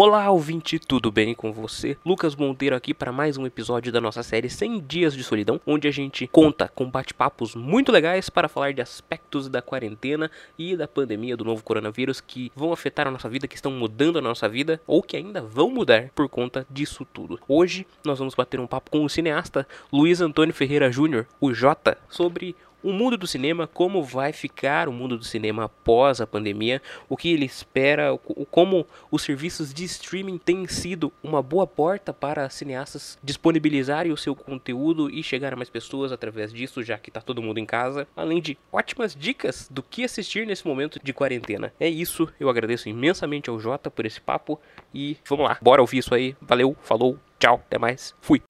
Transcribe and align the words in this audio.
Olá, 0.00 0.30
ouvinte, 0.30 0.78
tudo 0.78 1.12
bem 1.12 1.34
com 1.34 1.52
você? 1.52 1.98
Lucas 2.02 2.34
Monteiro 2.34 2.74
aqui 2.74 2.94
para 2.94 3.12
mais 3.12 3.36
um 3.36 3.44
episódio 3.44 3.92
da 3.92 4.00
nossa 4.00 4.22
série 4.22 4.48
100 4.48 4.80
Dias 4.88 5.12
de 5.12 5.22
Solidão, 5.22 5.60
onde 5.66 5.86
a 5.86 5.90
gente 5.90 6.26
conta 6.28 6.66
com 6.66 6.90
bate-papos 6.90 7.54
muito 7.54 7.92
legais 7.92 8.30
para 8.30 8.48
falar 8.48 8.72
de 8.72 8.80
aspectos 8.80 9.50
da 9.50 9.60
quarentena 9.60 10.30
e 10.58 10.74
da 10.74 10.88
pandemia 10.88 11.36
do 11.36 11.44
novo 11.44 11.62
coronavírus 11.62 12.22
que 12.22 12.50
vão 12.56 12.72
afetar 12.72 13.06
a 13.06 13.10
nossa 13.10 13.28
vida, 13.28 13.46
que 13.46 13.54
estão 13.54 13.70
mudando 13.70 14.18
a 14.18 14.22
nossa 14.22 14.48
vida 14.48 14.80
ou 14.86 15.02
que 15.02 15.14
ainda 15.14 15.42
vão 15.42 15.68
mudar 15.68 16.08
por 16.14 16.26
conta 16.26 16.66
disso 16.70 17.06
tudo. 17.12 17.38
Hoje 17.46 17.86
nós 18.02 18.18
vamos 18.18 18.34
bater 18.34 18.58
um 18.58 18.66
papo 18.66 18.90
com 18.90 19.04
o 19.04 19.10
cineasta 19.10 19.68
Luiz 19.92 20.22
Antônio 20.22 20.54
Ferreira 20.54 20.90
Júnior, 20.90 21.26
o 21.38 21.52
Jota, 21.52 21.98
sobre 22.08 22.56
o 22.82 22.92
mundo 22.92 23.16
do 23.16 23.26
cinema, 23.26 23.66
como 23.66 24.02
vai 24.02 24.32
ficar 24.32 24.88
o 24.88 24.92
mundo 24.92 25.16
do 25.16 25.24
cinema 25.24 25.64
após 25.64 26.20
a 26.20 26.26
pandemia, 26.26 26.82
o 27.08 27.16
que 27.16 27.32
ele 27.32 27.44
espera, 27.44 28.18
como 28.50 28.86
os 29.10 29.22
serviços 29.22 29.72
de 29.72 29.84
streaming 29.84 30.38
têm 30.38 30.66
sido 30.66 31.12
uma 31.22 31.42
boa 31.42 31.66
porta 31.66 32.12
para 32.12 32.48
cineastas 32.50 33.18
disponibilizarem 33.22 34.12
o 34.12 34.16
seu 34.16 34.34
conteúdo 34.34 35.10
e 35.10 35.22
chegar 35.22 35.52
a 35.52 35.56
mais 35.56 35.70
pessoas 35.70 36.12
através 36.12 36.52
disso, 36.52 36.82
já 36.82 36.98
que 36.98 37.10
está 37.10 37.20
todo 37.20 37.42
mundo 37.42 37.58
em 37.58 37.66
casa, 37.66 38.06
além 38.16 38.40
de 38.40 38.58
ótimas 38.72 39.14
dicas 39.14 39.68
do 39.70 39.82
que 39.82 40.04
assistir 40.04 40.46
nesse 40.46 40.66
momento 40.66 41.00
de 41.02 41.12
quarentena. 41.12 41.72
É 41.78 41.88
isso, 41.88 42.28
eu 42.38 42.48
agradeço 42.48 42.88
imensamente 42.88 43.50
ao 43.50 43.58
Jota 43.58 43.90
por 43.90 44.06
esse 44.06 44.20
papo 44.20 44.60
e 44.94 45.16
vamos 45.28 45.46
lá, 45.46 45.58
bora 45.60 45.80
ouvir 45.80 45.98
isso 45.98 46.14
aí. 46.14 46.36
Valeu, 46.40 46.76
falou, 46.82 47.18
tchau, 47.38 47.62
até 47.66 47.78
mais, 47.78 48.14
fui. 48.20 48.42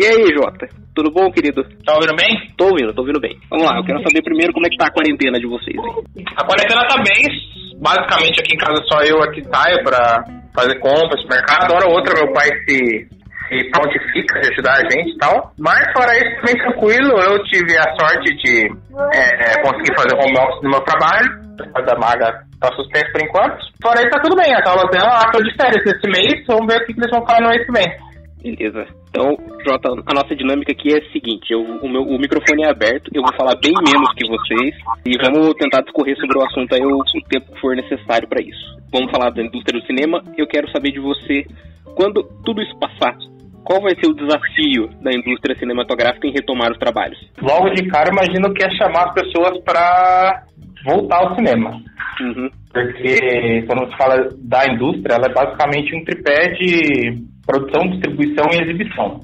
E 0.00 0.06
aí, 0.06 0.32
Jota? 0.32 0.64
Tudo 0.96 1.12
bom, 1.12 1.30
querido? 1.30 1.60
Tá 1.84 1.92
ouvindo 1.92 2.16
bem? 2.16 2.32
Tô 2.56 2.72
ouvindo, 2.72 2.88
tô 2.94 3.02
ouvindo 3.02 3.20
bem. 3.20 3.36
Vamos 3.50 3.68
lá, 3.68 3.76
eu 3.76 3.84
quero 3.84 4.00
saber 4.00 4.24
primeiro 4.24 4.50
como 4.50 4.64
é 4.64 4.70
que 4.70 4.80
tá 4.80 4.86
a 4.88 4.92
quarentena 4.96 5.36
de 5.36 5.44
vocês 5.44 5.76
aí. 5.76 6.24
A 6.40 6.44
quarentena 6.48 6.88
tá 6.88 6.96
bem. 7.04 7.20
Basicamente 7.76 8.40
aqui 8.40 8.56
em 8.56 8.64
casa 8.64 8.80
só 8.88 8.96
eu 9.04 9.20
aqui 9.20 9.44
saio 9.44 9.84
pra 9.84 10.24
fazer 10.56 10.80
compras, 10.80 11.20
mercado. 11.28 11.76
Hora 11.76 11.84
ou 11.84 12.00
outra 12.00 12.16
meu 12.16 12.32
pai 12.32 12.48
se, 12.64 13.12
se 13.44 13.70
prontifica 13.76 14.40
ajudar 14.40 14.80
a 14.80 14.88
gente 14.88 15.12
e 15.12 15.18
tal. 15.18 15.52
Mas 15.60 15.84
fora 15.92 16.16
isso, 16.16 16.48
bem 16.48 16.56
tranquilo. 16.56 17.20
Eu 17.20 17.36
tive 17.44 17.76
a 17.76 17.92
sorte 18.00 18.32
de 18.40 18.72
é, 19.12 19.60
conseguir 19.60 19.92
fazer 20.00 20.16
home 20.16 20.32
office 20.40 20.64
no 20.64 20.70
meu 20.70 20.80
trabalho. 20.80 21.28
A 21.76 21.80
da 21.84 22.00
Maga 22.00 22.40
tá 22.58 22.72
suspenso 22.72 23.12
por 23.12 23.20
enquanto. 23.20 23.60
Fora 23.84 24.00
isso, 24.00 24.08
tá 24.08 24.20
tudo 24.24 24.36
bem. 24.36 24.48
A 24.48 24.64
aula 24.64 24.88
dela, 24.88 25.12
ela 25.12 25.30
tô 25.30 25.44
de 25.44 25.52
férias 25.60 25.84
esse 25.84 26.08
mês. 26.08 26.40
Vamos 26.48 26.72
ver 26.72 26.80
o 26.80 26.86
que, 26.86 26.94
que 26.94 27.00
eles 27.00 27.12
vão 27.12 27.20
falar 27.26 27.42
no 27.42 27.50
mês 27.50 27.66
que 27.66 27.72
vem. 27.72 28.56
Beleza. 28.56 28.99
Então, 29.10 29.36
Jota, 29.66 29.90
a 30.06 30.14
nossa 30.14 30.36
dinâmica 30.36 30.70
aqui 30.70 30.94
é 30.94 30.98
a 30.98 31.12
seguinte: 31.12 31.50
eu, 31.50 31.60
o, 31.60 31.88
meu, 31.88 32.02
o 32.02 32.18
microfone 32.18 32.62
é 32.62 32.70
aberto, 32.70 33.10
eu 33.12 33.22
vou 33.22 33.34
falar 33.36 33.56
bem 33.60 33.74
menos 33.74 34.08
que 34.14 34.26
vocês 34.26 34.74
e 35.04 35.18
vamos 35.18 35.52
tentar 35.54 35.82
discorrer 35.82 36.16
sobre 36.16 36.38
o 36.38 36.44
assunto 36.46 36.72
aí 36.74 36.80
o, 36.80 36.96
o 36.96 37.28
tempo 37.28 37.52
que 37.52 37.60
for 37.60 37.74
necessário 37.74 38.28
para 38.28 38.40
isso. 38.40 38.78
Vamos 38.92 39.10
falar 39.10 39.30
da 39.30 39.42
indústria 39.42 39.80
do 39.80 39.86
cinema. 39.86 40.22
Eu 40.38 40.46
quero 40.46 40.70
saber 40.70 40.92
de 40.92 41.00
você, 41.00 41.44
quando 41.96 42.22
tudo 42.44 42.62
isso 42.62 42.78
passar, 42.78 43.16
qual 43.64 43.82
vai 43.82 43.94
ser 43.96 44.08
o 44.08 44.14
desafio 44.14 44.88
da 45.02 45.10
indústria 45.12 45.56
cinematográfica 45.58 46.26
em 46.26 46.32
retomar 46.32 46.70
os 46.70 46.78
trabalhos? 46.78 47.18
Logo 47.42 47.70
de 47.70 47.86
cara, 47.88 48.10
imagino 48.10 48.54
que 48.54 48.64
é 48.64 48.70
chamar 48.70 49.08
as 49.08 49.14
pessoas 49.14 49.58
para 49.64 50.44
voltar 50.84 51.18
ao 51.18 51.34
cinema. 51.34 51.70
Uhum. 52.20 52.50
Porque 52.72 53.62
quando 53.66 53.90
se 53.90 53.96
fala 53.96 54.28
da 54.38 54.66
indústria, 54.72 55.14
ela 55.14 55.26
é 55.26 55.34
basicamente 55.34 55.96
um 55.96 56.04
tripé 56.04 56.52
de 56.54 57.29
produção, 57.46 57.88
distribuição 57.88 58.46
e 58.52 58.62
exibição. 58.62 59.20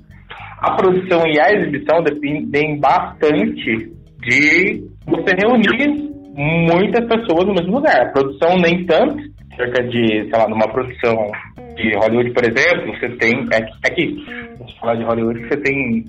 A 0.59 0.75
produção 0.75 1.23
e 1.27 1.39
a 1.39 1.53
exibição 1.53 2.03
dependem 2.03 2.81
bastante 2.81 3.93
de 4.21 4.85
você 5.07 5.35
reunir 5.39 6.07
muitas 6.35 7.07
pessoas 7.07 7.47
no 7.47 7.55
mesmo 7.55 7.77
lugar. 7.77 8.01
A 8.01 8.13
produção 8.13 8.57
nem 8.57 8.85
tanto, 8.87 9.17
cerca 9.55 9.83
de, 9.85 10.29
sei 10.29 10.33
lá, 10.33 10.49
numa 10.49 10.69
produção 10.69 11.31
de 11.77 11.95
Hollywood, 11.97 12.33
por 12.33 12.45
exemplo, 12.45 12.93
você 12.95 13.09
tem. 13.17 13.47
Aqui, 13.85 14.17
é 14.61 14.67
se 14.67 14.81
falar 14.81 14.97
de 14.97 15.05
Hollywood, 15.05 15.41
você 15.47 15.57
tem 15.61 16.05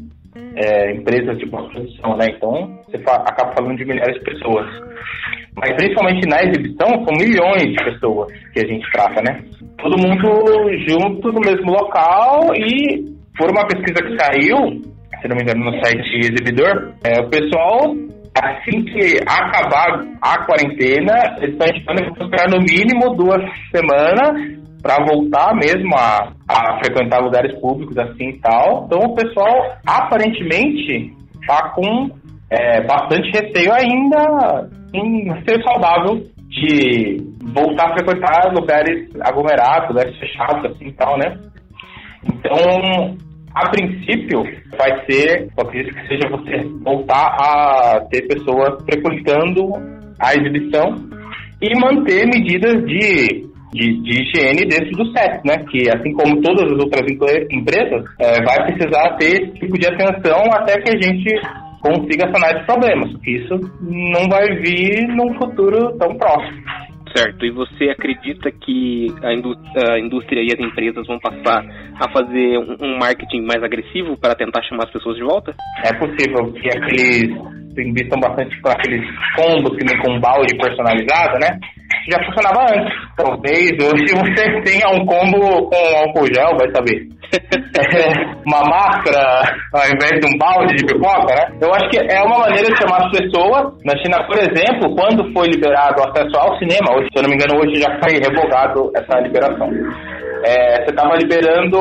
é, 0.57 0.91
empresas 0.91 1.37
de 1.37 1.45
produção, 1.47 2.17
né? 2.17 2.25
Então 2.35 2.79
você 2.85 2.97
acaba 2.97 3.53
falando 3.53 3.77
de 3.77 3.85
milhares 3.85 4.15
de 4.15 4.23
pessoas. 4.23 4.67
Mas 5.55 5.73
principalmente 5.75 6.27
na 6.27 6.43
exibição, 6.43 6.87
são 7.05 7.13
milhões 7.17 7.73
de 7.73 7.83
pessoas 7.83 8.31
que 8.53 8.59
a 8.59 8.67
gente 8.67 8.91
trata, 8.91 9.21
né? 9.21 9.39
Todo 9.77 9.97
mundo 9.97 10.27
junto 10.87 11.31
no 11.31 11.39
mesmo 11.39 11.71
local 11.71 12.53
e 12.55 13.05
por 13.37 13.51
uma 13.51 13.67
pesquisa 13.67 14.03
que 14.03 14.17
saiu, 14.17 14.81
se 15.21 15.27
não 15.27 15.35
me 15.35 15.43
engano, 15.43 15.65
no 15.65 15.83
site 15.83 16.17
Exibidor, 16.17 16.93
é, 17.03 17.19
o 17.19 17.29
pessoal, 17.29 17.95
assim 18.35 18.83
que 18.85 19.19
acabar 19.27 20.03
a 20.21 20.45
quarentena, 20.45 21.37
eles 21.39 21.55
estão 21.55 21.95
esperando 21.95 22.57
no 22.57 22.65
mínimo 22.65 23.15
duas 23.15 23.41
semanas 23.71 24.56
para 24.87 25.03
voltar 25.03 25.53
mesmo 25.53 25.93
a, 25.97 26.31
a 26.47 26.79
frequentar 26.79 27.19
lugares 27.19 27.53
públicos 27.59 27.97
assim 27.97 28.29
e 28.29 28.39
tal. 28.39 28.85
Então 28.85 28.99
o 28.99 29.15
pessoal 29.15 29.75
aparentemente 29.85 31.13
está 31.41 31.71
com 31.71 32.09
é, 32.49 32.81
bastante 32.85 33.29
receio 33.37 33.73
ainda 33.73 34.69
em 34.93 35.25
ser 35.43 35.61
saudável 35.61 36.23
de 36.47 37.17
voltar 37.53 37.89
a 37.89 37.93
frequentar 37.95 38.53
lugares 38.57 39.09
aglomerados, 39.19 39.89
lugares 39.89 40.17
fechados, 40.17 40.71
assim 40.71 40.87
e 40.87 40.93
tal, 40.93 41.17
né? 41.17 41.37
Então, 42.23 43.17
a 43.53 43.69
princípio, 43.69 44.43
vai 44.77 45.05
ser, 45.05 45.49
eu 45.57 45.63
acredito 45.63 45.93
que 45.93 46.07
seja 46.07 46.29
você 46.29 46.63
voltar 46.81 47.35
a 47.39 47.99
ter 48.09 48.25
pessoas 48.27 48.81
frequentando 48.85 49.73
a 50.19 50.33
exibição 50.33 50.95
e 51.61 51.79
manter 51.79 52.25
medidas 52.27 52.85
de, 52.85 53.46
de, 53.73 54.01
de, 54.01 54.21
higiene 54.21 54.65
dentro 54.65 54.91
do 54.91 55.11
set, 55.11 55.41
né? 55.45 55.57
Que 55.69 55.89
assim 55.89 56.13
como 56.13 56.41
todas 56.41 56.71
as 56.71 56.79
outras 56.79 57.03
empresas, 57.51 58.03
é, 58.19 58.43
vai 58.43 58.65
precisar 58.65 59.15
ter 59.17 59.43
esse 59.43 59.59
tipo 59.59 59.77
de 59.77 59.87
atenção 59.87 60.41
até 60.53 60.79
que 60.81 60.91
a 60.91 61.01
gente 61.01 61.29
consiga 61.81 62.31
sanar 62.31 62.51
esses 62.55 62.65
problemas. 62.65 63.11
Isso 63.25 63.59
não 63.81 64.27
vai 64.29 64.47
vir 64.55 65.07
num 65.09 65.33
futuro 65.35 65.97
tão 65.97 66.15
próximo. 66.17 66.61
Certo. 67.15 67.45
E 67.45 67.51
você 67.51 67.89
acredita 67.89 68.51
que 68.51 69.07
a, 69.23 69.33
indú 69.33 69.55
a 69.91 69.99
indústria 69.99 70.41
e 70.41 70.53
as 70.53 70.59
empresas 70.59 71.07
vão 71.07 71.19
passar 71.19 71.63
a 71.99 72.11
fazer 72.11 72.57
um, 72.57 72.75
um 72.81 72.97
marketing 72.97 73.41
mais 73.41 73.63
agressivo 73.63 74.17
para 74.17 74.35
tentar 74.35 74.61
chamar 74.63 74.85
as 74.85 74.91
pessoas 74.91 75.15
de 75.15 75.23
volta? 75.23 75.55
É 75.85 75.93
possível 75.93 76.51
que 76.51 76.67
aqueles 76.67 77.57
investam 77.81 78.19
bastante 78.19 78.59
com 78.61 78.69
aqueles 78.69 79.03
combos 79.35 79.77
que 79.77 79.85
nem 79.85 79.97
com 80.01 80.19
balde 80.19 80.57
personalizado, 80.57 81.39
né? 81.39 81.59
Já 82.09 82.23
funcionava 82.23 82.65
antes. 82.71 82.93
Talvez 83.15 83.71
hoje 83.79 84.05
você 84.13 84.61
tenha 84.61 84.87
um 84.89 85.05
combo 85.05 85.69
com 85.69 85.97
álcool 85.99 86.27
gel, 86.33 86.57
vai 86.57 86.69
saber. 86.73 87.07
uma 88.47 88.63
máscara 88.63 89.43
ao 89.73 89.83
invés 89.91 90.19
de 90.19 90.27
um 90.27 90.37
balde 90.37 90.75
de 90.75 90.85
pipoca, 90.85 91.35
né? 91.35 91.57
Eu 91.61 91.73
acho 91.73 91.89
que 91.89 91.99
é 91.99 92.21
uma 92.23 92.39
maneira 92.39 92.67
de 92.67 92.77
chamar 92.77 93.05
as 93.05 93.11
pessoas. 93.11 93.73
Na 93.83 93.97
China, 93.97 94.23
por 94.25 94.37
exemplo, 94.37 94.95
quando 94.95 95.33
foi 95.33 95.47
liberado 95.47 96.01
o 96.01 96.09
acesso 96.09 96.37
ao 96.37 96.57
cinema, 96.57 96.95
hoje, 96.95 97.09
se 97.11 97.19
eu 97.19 97.23
não 97.23 97.29
me 97.29 97.35
engano, 97.35 97.59
hoje 97.59 97.81
já 97.81 97.91
foi 97.99 98.19
revogado 98.19 98.91
essa 98.95 99.19
liberação. 99.19 99.69
É, 100.45 100.83
você 100.83 100.91
estava 100.91 101.15
liberando 101.17 101.77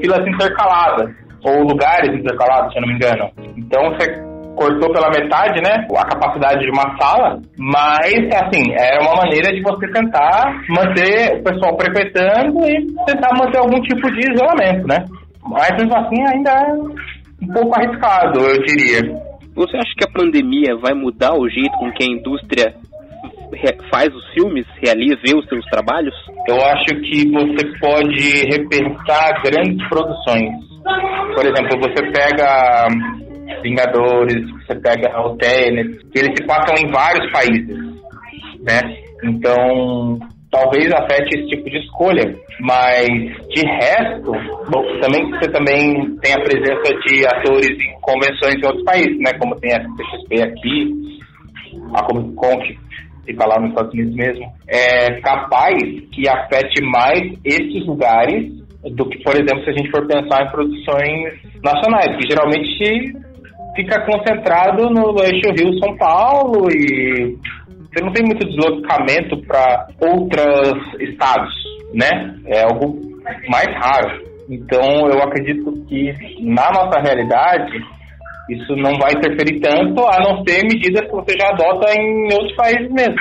filas 0.00 0.26
intercaladas, 0.26 1.10
ou 1.44 1.62
lugares 1.62 2.08
intercalados, 2.14 2.72
se 2.72 2.78
eu 2.78 2.82
não 2.82 2.88
me 2.88 2.94
engano. 2.94 3.30
Então 3.56 3.90
você 3.90 4.35
cortou 4.56 4.90
pela 4.92 5.10
metade, 5.10 5.60
né, 5.62 5.86
a 5.96 6.04
capacidade 6.04 6.60
de 6.64 6.70
uma 6.70 6.96
sala, 6.98 7.38
mas, 7.58 8.14
assim, 8.42 8.72
é 8.72 8.98
uma 9.00 9.16
maneira 9.16 9.52
de 9.52 9.62
você 9.62 9.86
tentar 9.92 10.62
manter 10.68 11.38
o 11.38 11.44
pessoal 11.44 11.76
frequentando 11.78 12.64
e 12.68 12.86
tentar 13.06 13.30
manter 13.38 13.58
algum 13.58 13.80
tipo 13.82 14.10
de 14.10 14.32
isolamento, 14.32 14.88
né. 14.88 15.04
Mas, 15.48 15.70
mesmo 15.78 15.96
assim, 15.96 16.22
ainda 16.26 16.50
é 16.50 16.72
um 17.42 17.52
pouco 17.52 17.78
arriscado, 17.78 18.40
eu 18.40 18.62
diria. 18.64 19.02
Você 19.54 19.76
acha 19.76 19.92
que 19.96 20.04
a 20.04 20.12
pandemia 20.12 20.76
vai 20.76 20.92
mudar 20.94 21.34
o 21.34 21.48
jeito 21.48 21.76
com 21.78 21.92
que 21.92 22.02
a 22.02 22.12
indústria 22.12 22.74
faz 23.90 24.08
os 24.14 24.28
filmes, 24.34 24.66
realiza, 24.82 25.36
os 25.36 25.46
seus 25.46 25.64
trabalhos? 25.66 26.14
Eu 26.48 26.56
acho 26.56 26.86
que 27.00 27.30
você 27.30 27.78
pode 27.78 28.44
repensar 28.50 29.42
grandes 29.42 29.88
produções. 29.88 30.50
Por 31.34 31.44
exemplo, 31.44 31.78
você 31.80 32.02
pega 32.12 32.86
Vingadores, 33.62 34.50
você 34.50 34.74
pega 34.80 35.20
o 35.20 35.36
Tenet, 35.36 35.98
eles 36.14 36.34
se 36.36 36.46
passam 36.46 36.74
em 36.78 36.90
vários 36.90 37.30
países, 37.32 37.78
né? 38.60 38.80
Então, 39.24 40.18
talvez 40.50 40.92
afete 40.92 41.38
esse 41.38 41.48
tipo 41.48 41.68
de 41.68 41.78
escolha, 41.78 42.34
mas 42.60 43.06
de 43.06 43.62
resto, 43.66 44.32
bom, 44.70 44.82
também 45.00 45.30
você 45.30 45.50
também 45.50 46.16
tem 46.22 46.32
a 46.32 46.42
presença 46.42 46.94
de 47.06 47.26
atores 47.26 47.70
em 47.70 48.00
convenções 48.00 48.54
em 48.56 48.66
outros 48.66 48.84
países, 48.84 49.18
né? 49.18 49.32
Como 49.38 49.56
tem 49.56 49.74
a 49.74 49.80
CXP 49.80 50.42
aqui, 50.42 51.18
a 51.94 52.02
Comic 52.04 52.34
Con 52.34 52.58
que 52.60 52.78
fica 53.26 53.46
lá 53.46 53.60
nos 53.60 53.70
Estados 53.70 53.92
Unidos 53.92 54.14
mesmo, 54.14 54.46
é 54.68 55.20
capaz 55.20 55.74
que 56.12 56.28
afete 56.28 56.82
mais 56.82 57.20
esses 57.44 57.84
lugares 57.84 58.52
do 58.94 59.08
que, 59.08 59.22
por 59.24 59.34
exemplo, 59.34 59.64
se 59.64 59.70
a 59.70 59.72
gente 59.72 59.90
for 59.90 60.06
pensar 60.06 60.44
em 60.44 60.50
produções 60.50 61.34
nacionais, 61.62 62.16
que 62.16 62.28
geralmente 62.30 63.25
fica 63.76 64.00
concentrado 64.04 64.90
no 64.90 65.22
eixo 65.22 65.52
Rio-São 65.52 65.96
Paulo 65.96 66.68
e 66.72 67.36
você 67.96 68.04
não 68.04 68.12
tem 68.12 68.24
muito 68.24 68.46
deslocamento 68.46 69.36
para 69.46 69.86
outros 70.00 71.00
estados, 71.00 71.54
né? 71.94 72.34
É 72.46 72.62
algo 72.62 72.98
mais 73.48 73.68
raro. 73.76 74.24
Então, 74.48 75.08
eu 75.08 75.22
acredito 75.22 75.72
que 75.88 76.12
na 76.40 76.70
nossa 76.72 77.00
realidade, 77.00 77.72
isso 78.50 78.74
não 78.76 78.94
vai 78.98 79.12
interferir 79.12 79.60
tanto, 79.60 80.04
a 80.06 80.20
não 80.20 80.44
ser 80.44 80.62
medidas 80.62 81.06
que 81.06 81.12
você 81.12 81.36
já 81.38 81.48
adota 81.48 81.92
em 81.92 82.32
outros 82.32 82.54
países 82.54 82.90
mesmo. 82.90 83.16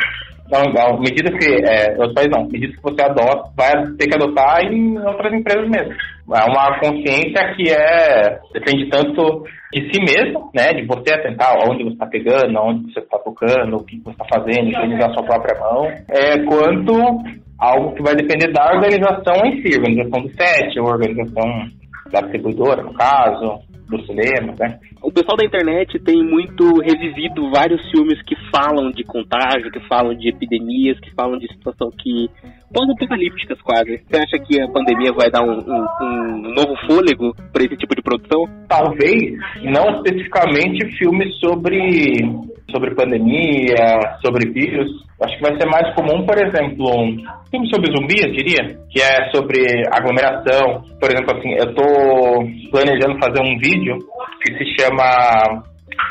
Não, 0.51 0.99
medidas 0.99 1.33
que. 1.39 1.53
É, 1.65 1.95
países 2.13 2.31
não, 2.31 2.47
medidas 2.47 2.75
que 2.75 2.83
você 2.83 3.01
adota, 3.01 3.49
vai 3.57 3.71
ter 3.97 4.07
que 4.07 4.15
adotar 4.15 4.63
em 4.63 4.97
outras 4.99 5.33
empresas 5.33 5.67
mesmo. 5.67 5.93
É 6.33 6.43
uma 6.43 6.79
consciência 6.79 7.53
que 7.55 7.71
é. 7.71 8.39
depende 8.53 8.89
tanto 8.89 9.43
de 9.73 9.91
si 9.91 9.99
mesmo, 10.01 10.51
né? 10.53 10.73
De 10.73 10.85
você 10.85 11.13
atentar 11.13 11.55
onde 11.67 11.83
você 11.83 11.93
está 11.93 12.05
pegando, 12.05 12.59
onde 12.59 12.93
você 12.93 12.99
está 12.99 13.17
tocando, 13.19 13.77
o 13.77 13.83
que 13.83 13.99
você 14.03 14.11
está 14.11 14.25
fazendo, 14.33 14.69
utilizar 14.69 15.13
sua 15.13 15.23
própria 15.23 15.59
mão, 15.59 15.85
é, 16.09 16.37
quanto 16.45 16.93
algo 17.57 17.95
que 17.95 18.03
vai 18.03 18.15
depender 18.15 18.51
da 18.51 18.71
organização 18.73 19.45
em 19.45 19.61
si, 19.61 19.77
organização 19.77 20.21
do 20.21 20.29
set, 20.29 20.79
ou 20.79 20.87
organização 20.87 21.45
da 22.11 22.21
distribuidora, 22.21 22.83
no 22.83 22.93
caso, 22.93 23.59
do 23.87 24.01
cinema, 24.05 24.53
né? 24.59 24.79
O 25.01 25.11
pessoal 25.11 25.37
da 25.37 25.45
internet 25.45 25.99
tem 25.99 26.23
muito 26.23 26.79
revivido 26.79 27.49
vários 27.51 27.81
filmes 27.91 28.21
que 28.23 28.35
falam 28.49 28.91
de 28.91 29.03
contágio, 29.03 29.71
que 29.71 29.79
falam 29.87 30.15
de 30.15 30.29
epidemias, 30.29 30.99
que 30.99 31.13
falam 31.13 31.37
de 31.37 31.47
situação 31.53 31.91
que 31.91 32.29
pós-apocalípticas 32.73 33.61
quase. 33.61 33.97
Você 33.97 34.17
acha 34.17 34.39
que 34.43 34.61
a 34.61 34.67
pandemia 34.67 35.13
vai 35.13 35.29
dar 35.29 35.43
um, 35.43 35.59
um, 35.59 35.85
um 36.01 36.53
novo 36.53 36.75
fôlego 36.87 37.33
para 37.53 37.63
esse 37.63 37.77
tipo 37.77 37.95
de 37.95 38.01
produção? 38.01 38.45
Talvez, 38.67 39.37
não 39.63 39.95
especificamente 39.95 40.97
filmes 40.97 41.33
sobre 41.39 42.21
sobre 42.71 42.95
pandemia, 42.95 43.99
sobre 44.23 44.51
vírus. 44.51 44.89
Acho 45.21 45.37
que 45.37 45.43
vai 45.43 45.55
ser 45.59 45.67
mais 45.67 45.93
comum, 45.95 46.25
por 46.25 46.37
exemplo, 46.37 46.85
um 46.91 47.17
filme 47.49 47.69
sobre 47.73 47.95
zumbi, 47.95 48.19
eu 48.19 48.33
diria, 48.33 48.77
que 48.89 49.01
é 49.01 49.29
sobre 49.33 49.63
aglomeração. 49.91 50.83
Por 50.99 51.09
exemplo, 51.09 51.37
assim, 51.37 51.51
eu 51.53 51.69
estou 51.69 52.71
planejando 52.71 53.19
fazer 53.19 53.41
um 53.41 53.57
vídeo 53.57 53.97
que 54.43 54.57
se 54.57 54.81
chama 54.81 55.63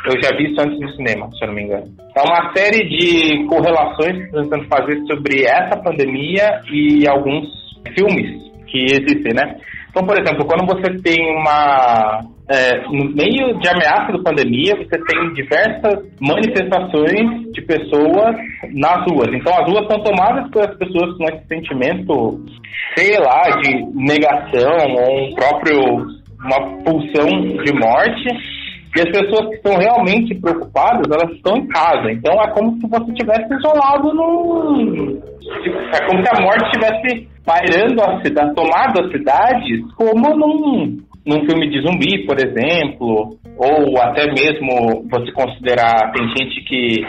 eu 0.07 0.23
já 0.23 0.37
vi 0.37 0.51
isso 0.51 0.61
antes 0.61 0.79
no 0.81 0.91
cinema, 0.93 1.31
se 1.33 1.43
eu 1.43 1.49
não 1.49 1.55
me 1.55 1.63
engano. 1.63 1.87
É 2.17 2.23
uma 2.23 2.53
série 2.55 2.87
de 2.89 3.47
correlações 3.47 4.17
que 4.17 4.25
estou 4.25 4.43
tentando 4.43 4.69
fazer 4.69 5.01
sobre 5.07 5.45
essa 5.45 5.77
pandemia 5.83 6.61
e 6.71 7.09
alguns 7.09 7.49
filmes 7.97 8.43
que 8.67 8.85
existem, 8.85 9.33
né? 9.35 9.57
Então, 9.95 10.05
por 10.05 10.21
exemplo, 10.21 10.45
quando 10.45 10.67
você 10.67 10.93
tem 11.05 11.37
uma. 11.37 12.21
É, 12.51 12.83
no 12.89 13.05
meio 13.15 13.57
de 13.61 13.69
ameaça 13.69 14.13
da 14.13 14.23
pandemia, 14.25 14.75
você 14.77 14.99
tem 14.99 15.33
diversas 15.35 16.05
manifestações 16.21 17.53
de 17.53 17.63
pessoas 17.63 18.35
nas 18.73 19.09
ruas. 19.09 19.33
Então, 19.33 19.55
as 19.55 19.71
ruas 19.71 19.87
são 19.87 20.03
tomadas 20.03 20.51
pelas 20.51 20.77
pessoas 20.77 21.17
com 21.17 21.25
esse 21.25 21.47
sentimento, 21.47 22.45
sei 22.97 23.17
lá, 23.21 23.61
de 23.61 23.87
negação 23.95 24.73
ou 24.99 25.29
um 25.29 25.35
próprio. 25.37 26.07
uma 26.41 26.83
pulsão 26.83 27.29
de 27.65 27.73
morte. 27.73 28.64
E 28.97 29.01
as 29.01 29.11
pessoas 29.11 29.49
que 29.49 29.57
estão 29.57 29.77
realmente 29.77 30.35
preocupadas, 30.37 31.11
elas 31.11 31.35
estão 31.35 31.57
em 31.57 31.67
casa. 31.67 32.13
Então, 32.13 32.35
é 32.41 32.51
como 32.53 32.79
se 32.81 32.87
você 32.89 33.11
estivesse 33.11 33.55
isolado 33.55 34.15
num. 34.15 35.21
É 35.93 36.07
como 36.07 36.25
se 36.25 36.31
a 36.31 36.41
morte 36.41 36.65
estivesse 36.67 37.29
pairando 37.45 38.03
a 38.03 38.23
cidade, 38.23 38.55
tomado 38.55 39.05
as 39.05 39.11
cidades 39.11 39.81
como 39.97 40.35
num, 40.37 40.97
num 41.27 41.45
filme 41.47 41.69
de 41.71 41.83
zumbi, 41.83 42.25
por 42.25 42.37
exemplo, 42.39 43.37
ou 43.59 44.01
até 44.01 44.27
mesmo 44.27 45.05
você 45.11 45.31
considerar, 45.33 46.13
tem 46.13 46.27
gente 46.29 46.65
que 46.65 47.07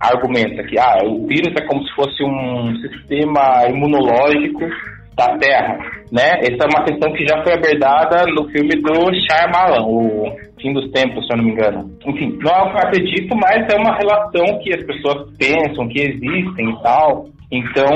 argumenta 0.00 0.62
que 0.64 0.78
ah, 0.78 0.98
o 1.04 1.26
vírus 1.26 1.52
é 1.56 1.66
como 1.66 1.82
se 1.86 1.94
fosse 1.94 2.22
um 2.22 2.76
sistema 2.76 3.66
imunológico 3.68 4.60
da 5.16 5.38
Terra, 5.38 5.78
né? 6.10 6.40
Essa 6.40 6.64
é 6.64 6.68
uma 6.68 6.84
questão 6.84 7.12
que 7.12 7.26
já 7.26 7.42
foi 7.42 7.54
abordada 7.54 8.24
no 8.26 8.48
filme 8.50 8.70
do 8.80 9.12
Shyamalan, 9.14 9.86
o 9.86 10.36
Fim 10.60 10.72
dos 10.72 10.90
Tempos, 10.90 11.26
se 11.26 11.32
eu 11.32 11.36
não 11.36 11.44
me 11.44 11.52
engano. 11.52 11.90
Enfim, 12.06 12.38
não 12.40 12.50
é 12.50 12.62
o 12.62 12.70
que 12.70 12.76
eu 12.76 12.88
acredito, 12.88 13.36
mas 13.36 13.72
é 13.72 13.76
uma 13.76 13.96
relação 13.96 14.58
que 14.60 14.74
as 14.74 14.84
pessoas 14.84 15.30
pensam 15.38 15.88
que 15.88 16.00
existem 16.00 16.70
e 16.70 16.82
tal. 16.82 17.26
Então, 17.50 17.94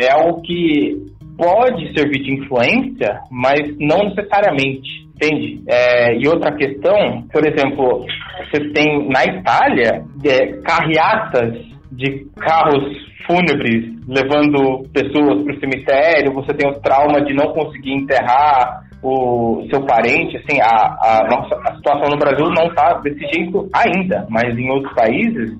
é 0.00 0.10
algo 0.10 0.40
que 0.42 0.96
pode 1.36 1.92
servir 1.94 2.22
de 2.22 2.34
influência, 2.34 3.20
mas 3.30 3.60
não 3.78 4.08
necessariamente, 4.08 5.06
entende? 5.14 5.62
É, 5.68 6.16
e 6.16 6.26
outra 6.28 6.54
questão, 6.54 7.24
por 7.32 7.46
exemplo, 7.46 8.04
você 8.50 8.70
tem 8.72 9.08
na 9.08 9.24
Itália 9.24 10.02
é, 10.24 10.52
carreatas 10.62 11.69
de 11.92 12.26
carros 12.36 12.84
fúnebres 13.26 13.94
levando 14.08 14.88
pessoas 14.92 15.42
para 15.42 15.54
o 15.54 15.60
cemitério, 15.60 16.32
você 16.32 16.52
tem 16.54 16.68
o 16.68 16.80
trauma 16.80 17.22
de 17.24 17.34
não 17.34 17.52
conseguir 17.52 17.92
enterrar 17.92 18.82
o 19.02 19.66
seu 19.70 19.82
parente, 19.86 20.36
assim, 20.36 20.60
a, 20.60 20.66
a, 20.66 21.26
nossa, 21.30 21.54
a 21.66 21.74
situação 21.76 22.10
no 22.10 22.18
Brasil 22.18 22.44
não 22.50 22.66
está 22.66 22.94
desse 22.98 23.20
jeito 23.32 23.68
ainda, 23.72 24.26
mas 24.28 24.56
em 24.58 24.68
outros 24.70 24.92
países 24.94 25.56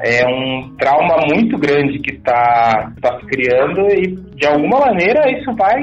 é 0.00 0.26
um 0.26 0.76
trauma 0.76 1.16
muito 1.32 1.56
grande 1.58 1.98
que 2.00 2.14
está 2.14 2.92
tá 3.00 3.18
se 3.18 3.26
criando 3.26 3.80
e 3.92 4.14
de 4.36 4.46
alguma 4.46 4.80
maneira 4.80 5.30
isso 5.30 5.52
vai 5.54 5.80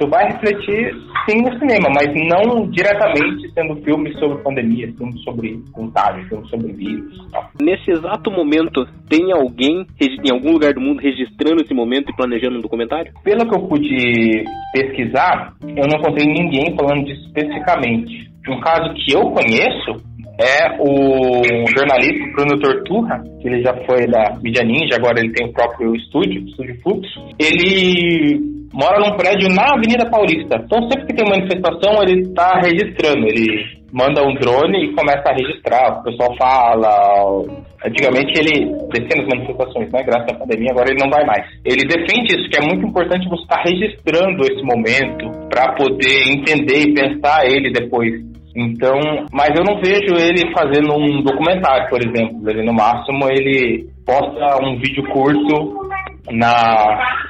isso 0.00 0.08
vai 0.08 0.32
refletir 0.32 0.94
sim 1.28 1.42
no 1.42 1.52
cinema, 1.58 1.90
mas 1.94 2.08
não 2.28 2.66
diretamente 2.70 3.52
sendo 3.52 3.76
filme 3.82 4.12
sobre 4.14 4.42
pandemia, 4.42 4.90
filme 4.96 5.18
sobre 5.22 5.62
contágio, 5.72 6.26
filme 6.28 6.48
sobre 6.48 6.72
vírus. 6.72 7.28
Tal. 7.30 7.50
Nesse 7.60 7.90
exato 7.90 8.30
momento, 8.30 8.86
tem 9.08 9.30
alguém 9.32 9.86
em 10.00 10.32
algum 10.32 10.52
lugar 10.52 10.72
do 10.72 10.80
mundo 10.80 11.00
registrando 11.00 11.62
esse 11.62 11.74
momento 11.74 12.10
e 12.10 12.16
planejando 12.16 12.58
um 12.58 12.62
documentário? 12.62 13.12
Pelo 13.22 13.46
que 13.46 13.54
eu 13.54 13.68
pude 13.68 14.44
pesquisar, 14.72 15.52
eu 15.62 15.86
não 15.86 15.98
encontrei 15.98 16.26
ninguém 16.26 16.74
falando 16.76 17.04
disso 17.04 17.26
especificamente. 17.26 18.30
Um 18.48 18.58
caso 18.60 18.94
que 18.94 19.14
eu 19.14 19.22
conheço 19.30 20.09
é 20.40 20.76
o 20.80 21.42
jornalista 21.76 22.32
Bruno 22.34 22.58
Torturra, 22.58 23.22
que 23.40 23.48
ele 23.48 23.62
já 23.62 23.74
foi 23.84 24.06
da 24.06 24.38
Mídia 24.42 24.64
Ninja, 24.64 24.96
agora 24.96 25.20
ele 25.20 25.32
tem 25.32 25.46
o 25.46 25.52
próprio 25.52 25.94
estúdio, 25.94 26.48
Estúdio 26.48 26.80
Fluxo. 26.82 27.20
Ele 27.38 28.40
mora 28.72 28.98
num 29.00 29.16
prédio 29.16 29.48
na 29.50 29.74
Avenida 29.74 30.08
Paulista. 30.10 30.56
Então 30.64 30.80
sempre 30.88 31.06
que 31.06 31.14
tem 31.14 31.28
manifestação, 31.28 32.02
ele 32.02 32.22
está 32.22 32.58
registrando. 32.62 33.26
Ele 33.26 33.80
manda 33.92 34.22
um 34.22 34.34
drone 34.34 34.84
e 34.84 34.94
começa 34.94 35.28
a 35.28 35.34
registrar. 35.34 36.00
O 36.00 36.02
pessoal 36.04 36.34
fala. 36.38 37.70
Antigamente 37.84 38.32
ele 38.38 38.72
descia 38.92 39.22
nas 39.22 39.28
manifestações, 39.28 39.90
né? 39.90 40.02
Graças 40.04 40.28
à 40.30 40.38
pandemia, 40.38 40.68
agora 40.70 40.90
ele 40.90 41.00
não 41.02 41.10
vai 41.10 41.24
mais. 41.24 41.46
Ele 41.64 41.86
defende 41.86 42.36
isso, 42.36 42.48
que 42.50 42.58
é 42.62 42.66
muito 42.66 42.86
importante 42.86 43.28
você 43.28 43.42
estar 43.42 43.62
registrando 43.62 44.42
esse 44.44 44.62
momento 44.62 45.48
para 45.48 45.74
poder 45.74 46.32
entender 46.32 46.88
e 46.88 46.94
pensar 46.94 47.46
ele 47.46 47.72
depois. 47.72 48.29
Então, 48.54 48.98
mas 49.32 49.50
eu 49.56 49.64
não 49.64 49.80
vejo 49.80 50.14
ele 50.18 50.52
fazendo 50.52 50.92
um 50.94 51.22
documentário, 51.22 51.88
por 51.88 52.00
exemplo. 52.00 52.48
Ele 52.48 52.64
no 52.64 52.72
máximo 52.72 53.28
ele 53.30 53.88
posta 54.04 54.64
um 54.64 54.76
vídeo 54.76 55.04
curto 55.08 55.88
na 56.30 57.20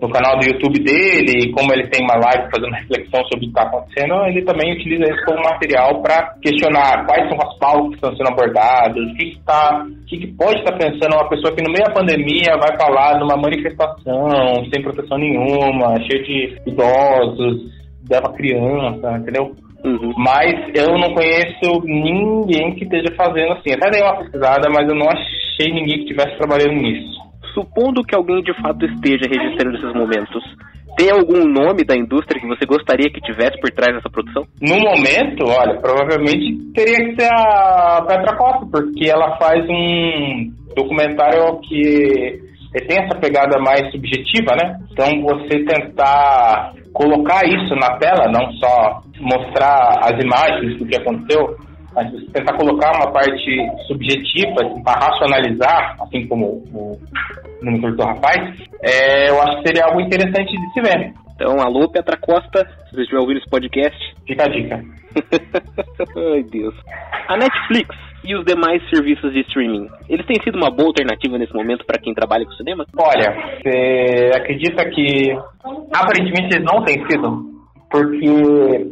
no 0.00 0.08
canal 0.10 0.38
do 0.38 0.46
YouTube 0.46 0.78
dele, 0.82 1.50
como 1.52 1.72
ele 1.72 1.88
tem 1.88 2.04
uma 2.04 2.14
live 2.14 2.50
fazendo 2.54 2.72
reflexão 2.72 3.20
sobre 3.24 3.36
o 3.36 3.40
que 3.40 3.46
está 3.46 3.62
acontecendo, 3.62 4.14
ele 4.26 4.42
também 4.42 4.72
utiliza 4.72 5.04
isso 5.10 5.24
como 5.26 5.42
material 5.42 6.00
para 6.00 6.34
questionar 6.40 7.04
quais 7.04 7.28
são 7.28 7.38
as 7.42 7.58
pautas 7.58 7.88
que 7.88 7.94
estão 7.96 8.16
sendo 8.16 8.28
abordadas, 8.28 8.96
o 8.96 9.14
que, 9.14 9.30
que, 9.30 9.40
tá, 9.44 9.84
o 9.84 10.06
que, 10.06 10.18
que 10.18 10.26
pode 10.28 10.60
estar 10.60 10.72
tá 10.72 10.78
pensando 10.78 11.14
uma 11.14 11.28
pessoa 11.28 11.54
que 11.54 11.62
no 11.62 11.72
meio 11.72 11.84
da 11.84 11.94
pandemia 11.94 12.56
vai 12.60 12.76
falar 12.78 13.18
numa 13.18 13.36
manifestação 13.36 14.64
sem 14.72 14.82
proteção 14.82 15.18
nenhuma, 15.18 15.96
cheio 16.08 16.22
de 16.22 16.62
idosos, 16.66 17.74
leva 18.08 18.32
criança, 18.34 19.18
entendeu? 19.18 19.52
Uhum. 19.84 20.12
Mas 20.16 20.54
eu 20.74 20.98
não 20.98 21.14
conheço 21.14 21.82
ninguém 21.84 22.74
que 22.74 22.84
esteja 22.84 23.14
fazendo 23.16 23.52
assim. 23.52 23.72
Até 23.72 23.90
dei 23.90 24.02
uma 24.02 24.18
pesquisada, 24.18 24.68
mas 24.70 24.88
eu 24.88 24.94
não 24.94 25.06
achei 25.08 25.72
ninguém 25.72 25.98
que 25.98 26.12
estivesse 26.12 26.36
trabalhando 26.36 26.74
nisso. 26.74 27.18
Supondo 27.54 28.02
que 28.02 28.14
alguém 28.14 28.42
de 28.42 28.54
fato 28.60 28.84
esteja 28.84 29.24
registrando 29.28 29.76
esses 29.76 29.94
momentos, 29.94 30.42
tem 30.96 31.10
algum 31.10 31.44
nome 31.44 31.84
da 31.84 31.96
indústria 31.96 32.40
que 32.40 32.48
você 32.48 32.66
gostaria 32.66 33.08
que 33.08 33.20
tivesse 33.20 33.58
por 33.60 33.70
trás 33.70 33.94
dessa 33.94 34.10
produção? 34.10 34.44
No 34.60 34.80
momento, 34.80 35.44
olha, 35.46 35.80
provavelmente 35.80 36.72
teria 36.74 36.96
que 36.96 37.20
ser 37.20 37.30
a 37.32 38.04
Petra 38.06 38.36
Costa, 38.36 38.66
porque 38.66 39.08
ela 39.08 39.36
faz 39.38 39.64
um 39.68 40.52
documentário 40.74 41.60
que 41.60 42.47
tem 42.72 42.98
essa 42.98 43.18
pegada 43.18 43.58
mais 43.58 43.90
subjetiva, 43.90 44.54
né? 44.56 44.78
Então 44.90 45.22
você 45.22 45.64
tentar 45.64 46.72
colocar 46.92 47.46
isso 47.46 47.74
na 47.74 47.96
tela, 47.98 48.30
não 48.30 48.52
só 48.54 49.00
mostrar 49.20 50.00
as 50.02 50.22
imagens 50.22 50.78
do 50.78 50.86
que 50.86 50.96
aconteceu, 50.96 51.56
mas 51.94 52.10
você 52.12 52.26
tentar 52.26 52.56
colocar 52.56 52.94
uma 52.96 53.10
parte 53.12 53.56
subjetiva, 53.86 54.54
para 54.84 55.06
racionalizar, 55.06 55.96
assim 56.00 56.26
como 56.26 56.46
o, 56.46 56.98
monitor 57.62 57.96
do 57.96 58.04
rapaz, 58.04 58.38
é, 58.82 59.30
eu 59.30 59.42
acho 59.42 59.56
que 59.58 59.68
seria 59.68 59.86
algo 59.86 60.00
interessante 60.00 60.52
de 60.52 60.72
se 60.72 60.80
ver. 60.80 61.12
Então, 61.40 61.60
alô, 61.60 61.88
Petra 61.88 62.16
Costa, 62.16 62.66
se 62.90 62.96
você 62.96 63.02
estiver 63.02 63.20
ouvindo 63.20 63.38
esse 63.38 63.48
podcast. 63.48 63.96
Fica 64.26 64.42
a 64.42 64.48
dica. 64.48 64.74
Ai, 66.34 66.42
Deus. 66.42 66.74
A 67.28 67.36
Netflix 67.36 67.94
e 68.24 68.34
os 68.34 68.44
demais 68.44 68.82
serviços 68.90 69.32
de 69.32 69.42
streaming, 69.42 69.88
eles 70.08 70.26
têm 70.26 70.42
sido 70.42 70.56
uma 70.56 70.68
boa 70.68 70.88
alternativa 70.88 71.38
nesse 71.38 71.54
momento 71.54 71.86
para 71.86 72.00
quem 72.00 72.12
trabalha 72.12 72.44
com 72.44 72.50
cinema? 72.54 72.84
Olha, 72.98 73.32
você 73.62 74.32
acredita 74.34 74.84
que 74.90 75.30
aparentemente 75.94 76.56
eles 76.56 76.64
não 76.64 76.82
têm 76.82 77.06
sido? 77.06 77.46
Porque 77.88 78.90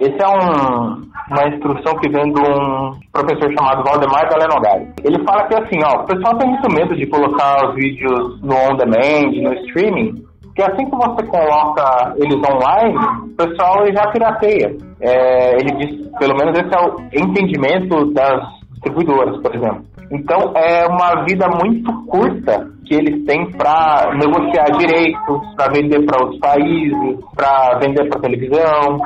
esse 0.00 0.18
é 0.20 0.28
um, 0.28 1.02
uma 1.30 1.48
instrução 1.54 1.94
que 2.00 2.10
vem 2.10 2.24
de 2.32 2.40
um 2.40 2.90
professor 3.12 3.54
chamado 3.56 3.84
Valdemar 3.84 4.28
Galenogari. 4.28 4.92
Ele 5.04 5.24
fala 5.24 5.46
que 5.46 5.54
assim, 5.54 5.78
ó, 5.84 6.02
o 6.02 6.06
pessoal 6.06 6.36
tem 6.38 6.50
muito 6.50 6.68
medo 6.74 6.96
de 6.96 7.06
colocar 7.06 7.68
os 7.68 7.76
vídeos 7.76 8.42
no 8.42 8.54
on-demand, 8.54 9.30
no 9.42 9.54
streaming, 9.66 10.27
que 10.58 10.62
assim 10.64 10.90
que 10.90 10.96
você 10.96 11.24
coloca 11.28 12.14
eles 12.16 12.34
online, 12.34 12.98
o 13.22 13.36
pessoal 13.36 13.86
já 13.94 14.10
pirateia. 14.10 14.76
É, 15.00 15.52
ele 15.52 15.70
diz, 15.78 16.10
pelo 16.18 16.34
menos 16.34 16.58
esse 16.58 16.74
é 16.74 16.80
o 16.80 16.98
entendimento 17.14 18.12
das 18.12 18.42
distribuidoras, 18.72 19.40
por 19.40 19.54
exemplo. 19.54 19.84
Então 20.10 20.52
é 20.56 20.84
uma 20.88 21.24
vida 21.24 21.46
muito 21.62 21.92
curta 22.06 22.66
que 22.84 22.94
eles 22.96 23.24
têm 23.24 23.52
para 23.52 24.10
negociar 24.14 24.64
direitos, 24.78 25.54
para 25.54 25.72
vender 25.72 26.04
para 26.04 26.24
outros 26.24 26.40
países, 26.40 27.24
para 27.36 27.78
vender 27.78 28.08
para 28.08 28.20
televisão, 28.20 28.98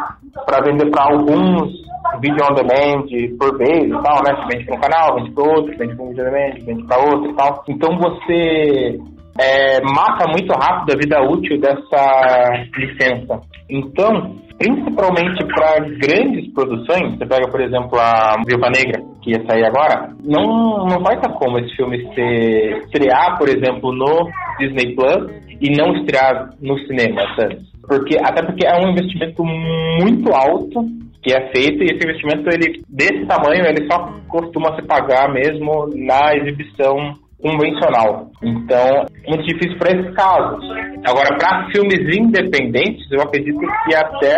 para 0.46 0.64
vender 0.64 0.90
para 0.90 1.12
alguns 1.12 1.82
vídeo 2.20 2.44
on 2.50 2.54
demand 2.54 3.04
por 3.38 3.58
vez 3.58 3.84
e 3.84 4.02
tal, 4.02 4.22
né? 4.22 4.36
Você 4.36 4.56
vende 4.56 4.64
para 4.64 4.74
um 4.76 4.80
canal, 4.80 5.14
vende 5.16 5.30
para 5.32 5.44
outro, 5.44 5.76
vende 5.76 5.96
para 5.96 6.04
um 6.04 6.08
vídeo 6.08 6.22
on 6.22 6.30
demand, 6.30 6.64
vende 6.64 6.84
para 6.84 6.98
outro 6.98 7.30
e 7.30 7.34
tal. 7.34 7.64
Então 7.68 7.98
você 7.98 8.98
é, 9.38 9.80
mata 9.82 10.26
muito 10.28 10.52
rápido 10.52 10.92
a 10.92 10.98
vida 10.98 11.22
útil 11.22 11.60
dessa 11.60 12.66
licença. 12.76 13.40
Então, 13.68 14.36
principalmente 14.58 15.44
para 15.46 15.80
grandes 15.80 16.52
produções, 16.52 17.16
você 17.16 17.26
pega, 17.26 17.48
por 17.50 17.60
exemplo, 17.60 17.98
a 17.98 18.36
Viúva 18.46 18.68
Negra, 18.68 19.02
que 19.22 19.30
ia 19.30 19.44
sair 19.46 19.64
agora, 19.64 20.10
não, 20.22 20.86
não 20.86 21.02
vai 21.02 21.18
ter 21.20 21.32
como 21.34 21.58
esse 21.58 21.74
filme 21.74 21.98
ser, 22.14 22.78
estrear, 22.84 23.38
por 23.38 23.48
exemplo, 23.48 23.92
no 23.92 24.28
Disney 24.58 24.94
Plus 24.94 25.30
e 25.60 25.76
não 25.76 25.94
estrear 25.96 26.50
no 26.60 26.78
cinema, 26.86 27.22
sabe? 27.36 27.58
Porque, 27.86 28.16
até 28.22 28.44
porque 28.44 28.66
é 28.66 28.76
um 28.78 28.90
investimento 28.90 29.44
muito 29.44 30.32
alto 30.32 30.84
que 31.22 31.32
é 31.32 31.52
feito 31.52 31.82
e 31.82 31.86
esse 31.86 32.04
investimento 32.04 32.48
ele 32.50 32.82
desse 32.88 33.24
tamanho 33.26 33.64
ele 33.64 33.86
só 33.86 34.12
costuma 34.28 34.74
se 34.74 34.82
pagar 34.82 35.32
mesmo 35.32 35.88
na 35.94 36.34
exibição 36.34 37.14
convencional. 37.42 38.30
Então, 38.42 39.06
muito 39.26 39.44
difícil 39.44 39.76
para 39.78 39.98
esses 39.98 40.14
casos. 40.14 40.64
Agora, 41.04 41.36
para 41.36 41.68
filmes 41.72 42.16
independentes, 42.16 43.10
eu 43.10 43.20
acredito 43.20 43.58
que 43.58 43.94
até 43.94 44.36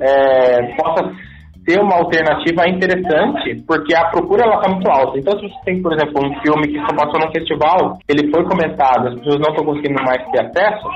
é, 0.00 0.74
possa 0.76 1.12
ser 1.68 1.78
uma 1.78 1.96
alternativa 1.96 2.66
interessante, 2.66 3.62
porque 3.66 3.94
a 3.94 4.06
procura 4.06 4.44
ela 4.44 4.56
está 4.56 4.70
muito 4.72 4.90
alta. 4.90 5.18
Então, 5.18 5.38
se 5.38 5.46
você 5.46 5.64
tem, 5.64 5.82
por 5.82 5.92
exemplo, 5.92 6.24
um 6.24 6.40
filme 6.40 6.68
que 6.68 6.80
só 6.80 6.96
passou 6.96 7.20
num 7.20 7.32
festival, 7.32 7.98
ele 8.08 8.30
foi 8.30 8.42
comentado, 8.44 9.08
as 9.08 9.14
pessoas 9.16 9.36
não 9.36 9.50
estão 9.52 9.64
conseguindo 9.66 10.02
mais 10.02 10.24
ter 10.30 10.46
acesso, 10.46 10.88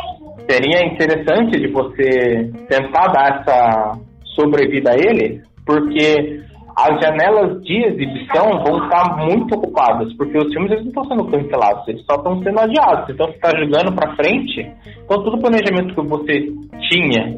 seria 0.48 0.86
interessante 0.86 1.60
de 1.60 1.68
você 1.68 2.50
tentar 2.68 3.08
dar 3.08 3.40
essa 3.40 3.92
sobrevida 4.34 4.92
a 4.92 4.94
ele, 4.94 5.42
porque 5.66 6.42
as 6.76 7.00
janelas 7.00 7.62
de 7.62 7.84
exibição 7.84 8.62
vão 8.64 8.84
estar 8.84 9.16
muito 9.16 9.54
ocupadas, 9.54 10.12
porque 10.14 10.36
os 10.36 10.52
filmes 10.52 10.72
eles 10.72 10.84
não 10.84 10.88
estão 10.88 11.04
sendo 11.04 11.30
cancelados, 11.30 11.86
eles 11.88 12.04
só 12.04 12.16
estão 12.16 12.42
sendo 12.42 12.58
adiados. 12.58 13.08
Então, 13.10 13.26
você 13.26 13.34
está 13.34 13.50
jogando 13.56 13.94
para 13.94 14.16
frente, 14.16 14.72
então 15.04 15.22
todo 15.22 15.36
o 15.36 15.40
planejamento 15.40 15.94
que 15.94 16.08
você 16.08 16.52
tinha, 16.90 17.36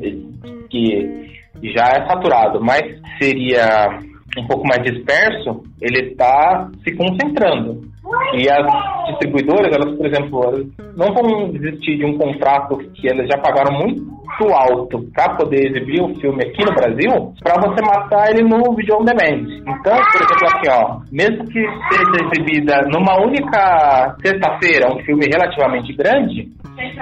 que 0.71 1.27
já 1.63 1.85
é 1.89 2.07
saturado, 2.07 2.61
mas 2.63 2.83
seria 3.21 4.01
um 4.37 4.47
pouco 4.47 4.67
mais 4.67 4.83
disperso, 4.83 5.63
ele 5.81 6.11
está 6.11 6.69
se 6.85 6.95
concentrando. 6.95 7.87
E 8.35 8.49
as 8.49 8.67
distribuidoras, 9.09 9.73
elas, 9.75 9.97
por 9.97 10.07
exemplo, 10.07 10.71
não 10.97 11.13
vão 11.13 11.51
desistir 11.51 11.97
de 11.99 12.05
um 12.05 12.17
contrato 12.17 12.79
que 12.95 13.09
elas 13.09 13.27
já 13.27 13.39
pagaram 13.39 13.77
muito 13.79 14.07
alto 14.53 15.05
para 15.13 15.35
poder 15.35 15.67
exibir 15.67 16.01
o 16.03 16.15
filme 16.21 16.45
aqui 16.45 16.65
no 16.65 16.75
Brasil, 16.75 17.33
para 17.43 17.61
você 17.61 17.83
matar 17.85 18.31
ele 18.31 18.43
no 18.43 18.75
video 18.77 18.97
on 19.01 19.05
demand. 19.05 19.49
Então, 19.61 19.97
por 19.97 20.23
exemplo, 20.23 20.49
aqui, 20.55 20.69
ó, 20.71 21.01
mesmo 21.11 21.45
que 21.47 21.61
seja 21.91 22.29
exibida 22.31 22.83
numa 22.93 23.21
única 23.25 24.15
sexta-feira, 24.25 24.95
um 24.95 25.03
filme 25.05 25.27
relativamente 25.27 25.93
grande, 25.95 26.49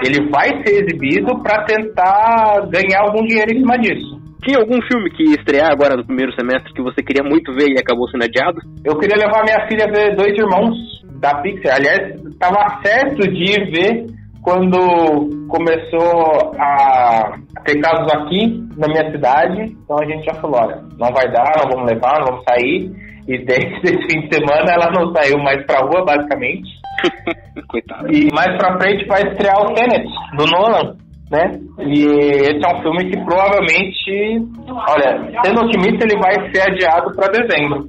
ele 0.05 0.31
vai 0.31 0.49
ser 0.65 0.85
exibido 0.85 1.39
para 1.43 1.65
tentar 1.65 2.67
ganhar 2.71 3.03
algum 3.03 3.27
dinheiro 3.27 3.53
em 3.53 3.61
cima 3.61 3.79
disso. 3.79 4.24
Tinha 4.45 4.59
algum 4.59 4.79
filme 4.83 5.11
que 5.11 5.25
ia 5.25 5.37
estrear 5.37 5.73
agora 5.73 5.97
no 5.97 6.05
primeiro 6.05 6.33
semestre 6.35 6.73
que 6.75 6.83
você 6.83 7.03
queria 7.03 7.25
muito 7.25 7.51
ver 7.55 7.67
e 7.71 7.81
acabou 7.81 8.07
sendo 8.11 8.25
adiado? 8.25 8.61
Eu 8.85 8.99
queria 8.99 9.17
levar 9.17 9.43
minha 9.43 9.67
filha 9.67 9.87
a 9.87 9.91
ver 9.91 10.15
Dois 10.17 10.37
Irmãos 10.37 10.77
da 11.19 11.41
Pixar. 11.41 11.77
Aliás, 11.77 12.21
estava 12.27 12.83
certo 12.85 13.23
de 13.23 13.71
ver 13.73 14.07
quando 14.43 14.77
começou 15.49 16.53
a 16.61 17.39
ter 17.65 17.81
casos 17.81 18.13
aqui 18.13 18.63
na 18.77 18.87
minha 18.87 19.11
cidade. 19.11 19.75
Então 19.83 19.97
a 19.99 20.05
gente 20.05 20.27
já 20.27 20.35
falou, 20.35 20.61
olha, 20.61 20.77
não 20.99 21.09
vai 21.09 21.27
dar, 21.33 21.51
não 21.63 21.71
vamos 21.71 21.91
levar, 21.91 22.19
não 22.21 22.27
vamos 22.27 22.45
sair. 22.47 22.93
E 23.27 23.39
desde 23.47 23.81
esse 23.83 24.07
fim 24.09 24.29
de 24.29 24.35
semana 24.35 24.73
ela 24.73 24.93
não 24.93 25.11
saiu 25.15 25.39
mais 25.39 25.65
pra 25.65 25.81
rua, 25.81 26.05
basicamente. 26.05 26.69
Coitado. 27.67 28.13
E 28.13 28.29
mais 28.35 28.59
pra 28.59 28.79
frente 28.79 29.07
vai 29.07 29.23
estrear 29.23 29.59
o 29.63 29.73
Tenet, 29.73 30.07
do 30.37 30.45
Nolan 30.47 31.04
né? 31.35 31.59
E 31.81 32.05
esse 32.05 32.65
é 32.65 32.77
um 32.77 32.83
filme 32.83 33.11
que 33.11 33.25
provavelmente, 33.25 34.47
olha, 34.69 35.43
sendo 35.45 35.65
otimista, 35.65 36.07
ele 36.07 36.21
vai 36.21 36.53
ser 36.53 36.71
adiado 36.71 37.15
para 37.17 37.33
dezembro. 37.33 37.87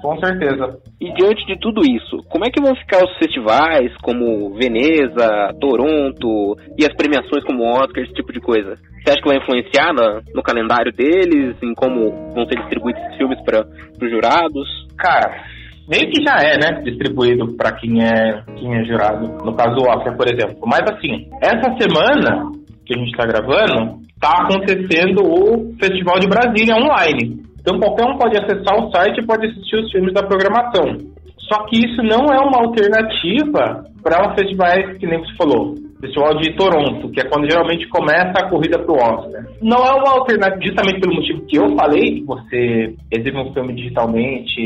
Com 0.00 0.16
certeza. 0.18 0.78
E 1.00 1.12
diante 1.12 1.44
de 1.44 1.58
tudo 1.58 1.82
isso, 1.82 2.18
como 2.28 2.44
é 2.46 2.50
que 2.50 2.62
vão 2.62 2.74
ficar 2.76 3.04
os 3.04 3.18
festivais 3.18 3.92
como 4.02 4.54
Veneza, 4.54 5.52
Toronto 5.60 6.56
e 6.78 6.84
as 6.84 6.94
premiações 6.94 7.44
como 7.44 7.64
Oscar, 7.64 8.04
esse 8.04 8.14
tipo 8.14 8.32
de 8.32 8.40
coisa? 8.40 8.74
Você 8.74 9.10
acha 9.10 9.20
que 9.20 9.28
vai 9.28 9.38
influenciar 9.38 9.92
no, 9.92 10.22
no 10.34 10.42
calendário 10.42 10.92
deles, 10.92 11.56
em 11.62 11.74
como 11.74 12.32
vão 12.32 12.46
ser 12.46 12.58
distribuídos 12.60 13.02
esses 13.02 13.16
filmes 13.16 13.40
para 13.42 13.66
os 14.00 14.10
jurados? 14.10 14.86
Cara, 14.96 15.44
meio 15.88 16.10
que 16.10 16.22
já 16.22 16.36
é, 16.42 16.58
né, 16.58 16.82
distribuído 16.82 17.56
para 17.56 17.72
quem 17.72 18.02
é, 18.04 18.42
quem 18.56 18.76
é 18.76 18.84
jurado. 18.84 19.44
No 19.44 19.54
caso 19.54 19.74
do 19.74 19.88
Oscar, 19.88 20.16
por 20.16 20.28
exemplo. 20.28 20.58
Mas 20.66 20.82
assim, 20.92 21.28
essa 21.42 21.74
semana 21.80 22.52
que 22.88 22.94
a 22.94 22.98
gente 22.98 23.10
está 23.10 23.26
gravando, 23.26 24.00
está 24.08 24.42
acontecendo 24.42 25.20
o 25.22 25.76
Festival 25.78 26.18
de 26.18 26.26
Brasília 26.26 26.74
online. 26.74 27.44
Então 27.60 27.78
qualquer 27.78 28.06
um 28.06 28.16
pode 28.16 28.38
acessar 28.38 28.82
o 28.82 28.90
site 28.90 29.20
e 29.20 29.26
pode 29.26 29.46
assistir 29.46 29.76
os 29.76 29.92
filmes 29.92 30.14
da 30.14 30.22
programação. 30.22 30.96
Só 31.36 31.64
que 31.66 31.76
isso 31.78 32.02
não 32.02 32.32
é 32.32 32.40
uma 32.40 32.62
alternativa 32.64 33.84
para 34.02 34.26
um 34.26 34.34
festivais 34.34 34.96
que 34.98 35.06
nem 35.06 35.18
você 35.18 35.34
falou. 35.36 35.74
Festival 36.00 36.38
de 36.38 36.54
Toronto, 36.56 37.10
que 37.10 37.20
é 37.20 37.24
quando 37.24 37.50
geralmente 37.50 37.86
começa 37.88 38.32
a 38.38 38.48
corrida 38.48 38.78
para 38.78 38.92
o 38.92 38.96
Oscar. 38.96 39.44
Não 39.60 39.78
é 39.78 39.92
uma 39.92 40.12
alternativa, 40.12 40.62
justamente 40.62 41.00
pelo 41.00 41.16
motivo 41.16 41.44
que 41.46 41.58
eu 41.58 41.74
falei, 41.76 42.20
que 42.20 42.24
você 42.24 42.94
exibe 43.10 43.36
um 43.36 43.52
filme 43.52 43.74
digitalmente 43.74 44.60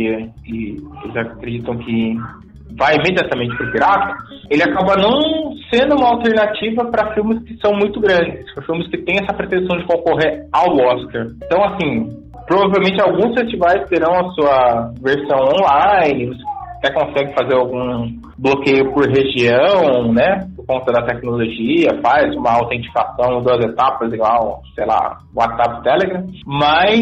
e 0.47 0.76
eles 1.05 1.17
acreditam 1.17 1.76
que 1.79 2.17
vai 2.76 2.95
imediatamente 2.97 3.57
para 3.57 3.67
o 3.67 3.73
pirata, 3.73 4.14
ele 4.50 4.62
acaba 4.62 4.97
não 4.97 5.55
sendo 5.73 5.97
uma 5.97 6.11
alternativa 6.11 6.85
para 6.87 7.14
filmes 7.14 7.43
que 7.45 7.57
são 7.59 7.73
muito 7.73 8.00
grandes, 8.00 8.52
para 8.55 8.64
filmes 8.64 8.88
que 8.88 8.99
têm 8.99 9.17
essa 9.23 9.35
pretensão 9.35 9.79
de 9.79 9.87
concorrer 9.87 10.47
ao 10.52 10.75
Oscar. 10.76 11.26
Então, 11.45 11.64
assim, 11.64 12.23
provavelmente 12.47 13.00
alguns 13.00 13.35
festivais 13.38 13.88
terão 13.88 14.12
a 14.14 14.31
sua 14.33 14.93
versão 15.00 15.38
online, 15.38 16.26
você 16.26 16.52
até 16.83 16.93
consegue 16.93 17.33
fazer 17.35 17.55
algum 17.55 18.09
bloqueio 18.37 18.93
por 18.93 19.07
região, 19.07 20.12
né? 20.12 20.49
Por 20.57 20.67
conta 20.67 20.93
da 20.93 21.07
tecnologia, 21.07 22.00
faz 22.02 22.35
uma 22.35 22.55
autenticação 22.55 23.38
em 23.38 23.43
duas 23.43 23.64
etapas, 23.64 24.12
igual, 24.12 24.61
sei 24.75 24.85
lá, 24.85 25.19
WhatsApp 25.35 25.83
Telegram, 25.85 26.26
mas 26.45 27.00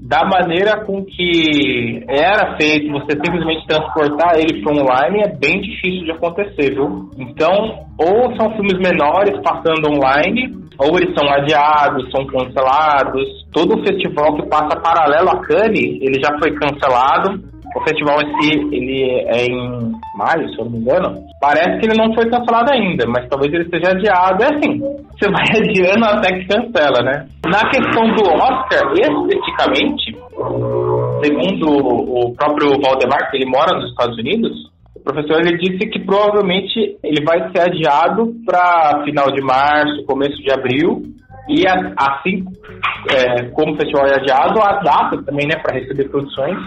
da 0.00 0.24
maneira 0.24 0.84
com 0.84 1.04
que 1.04 2.02
era 2.08 2.56
feito, 2.56 2.90
você 2.90 3.12
simplesmente 3.12 3.66
transportar 3.66 4.38
ele 4.38 4.62
para 4.62 4.72
online 4.72 5.22
é 5.22 5.28
bem 5.28 5.60
difícil 5.60 6.04
de 6.04 6.12
acontecer, 6.12 6.74
viu? 6.74 7.10
Então, 7.18 7.86
ou 7.98 8.34
são 8.36 8.50
filmes 8.56 8.78
menores 8.78 9.38
passando 9.42 9.90
online, 9.90 10.56
ou 10.78 10.96
eles 10.96 11.14
são 11.14 11.28
adiados, 11.28 12.10
são 12.10 12.24
cancelados. 12.26 13.46
Todo 13.52 13.78
o 13.78 13.86
festival 13.86 14.34
que 14.36 14.48
passa 14.48 14.80
paralelo 14.80 15.28
a 15.28 15.40
Cannes, 15.42 16.00
ele 16.00 16.18
já 16.22 16.36
foi 16.38 16.54
cancelado. 16.54 17.49
O 17.74 17.80
festival 17.82 18.20
em 18.20 18.40
si, 18.40 18.50
ele 18.74 19.02
é 19.28 19.46
em 19.46 19.92
maio, 20.16 20.48
se 20.50 20.58
eu 20.58 20.64
não 20.64 20.72
me 20.72 20.78
engano. 20.78 21.22
Parece 21.40 21.78
que 21.78 21.86
ele 21.86 21.98
não 21.98 22.12
foi 22.14 22.28
cancelado 22.28 22.72
ainda, 22.72 23.06
mas 23.06 23.28
talvez 23.28 23.52
ele 23.54 23.68
seja 23.70 23.92
adiado. 23.92 24.42
É 24.42 24.46
assim, 24.46 24.80
você 24.80 25.30
vai 25.30 25.44
adiando 25.56 26.04
até 26.04 26.38
que 26.38 26.46
cancela, 26.46 27.02
né? 27.02 27.26
Na 27.46 27.70
questão 27.70 28.02
do 28.14 28.22
Oscar, 28.28 28.92
especificamente, 28.92 30.16
segundo 31.22 31.70
o 31.70 32.34
próprio 32.34 32.70
Valdemar, 32.82 33.30
que 33.30 33.36
ele 33.36 33.48
mora 33.48 33.78
nos 33.78 33.90
Estados 33.90 34.18
Unidos, 34.18 34.70
o 34.96 35.00
professor 35.00 35.40
ele 35.40 35.56
disse 35.56 35.88
que 35.88 36.00
provavelmente 36.00 36.98
ele 37.02 37.24
vai 37.24 37.50
ser 37.52 37.60
adiado 37.60 38.34
para 38.44 39.02
final 39.04 39.30
de 39.30 39.40
março, 39.42 40.04
começo 40.06 40.36
de 40.42 40.52
abril, 40.52 41.02
E 41.48 41.64
assim 41.66 42.44
é, 43.10 43.48
como 43.50 43.72
o 43.72 43.76
festival 43.76 44.06
é 44.06 44.16
adiado, 44.16 44.60
as 44.60 44.84
datas 44.84 45.24
também, 45.24 45.46
né, 45.46 45.56
para 45.62 45.78
receber 45.78 46.08
produções 46.08 46.58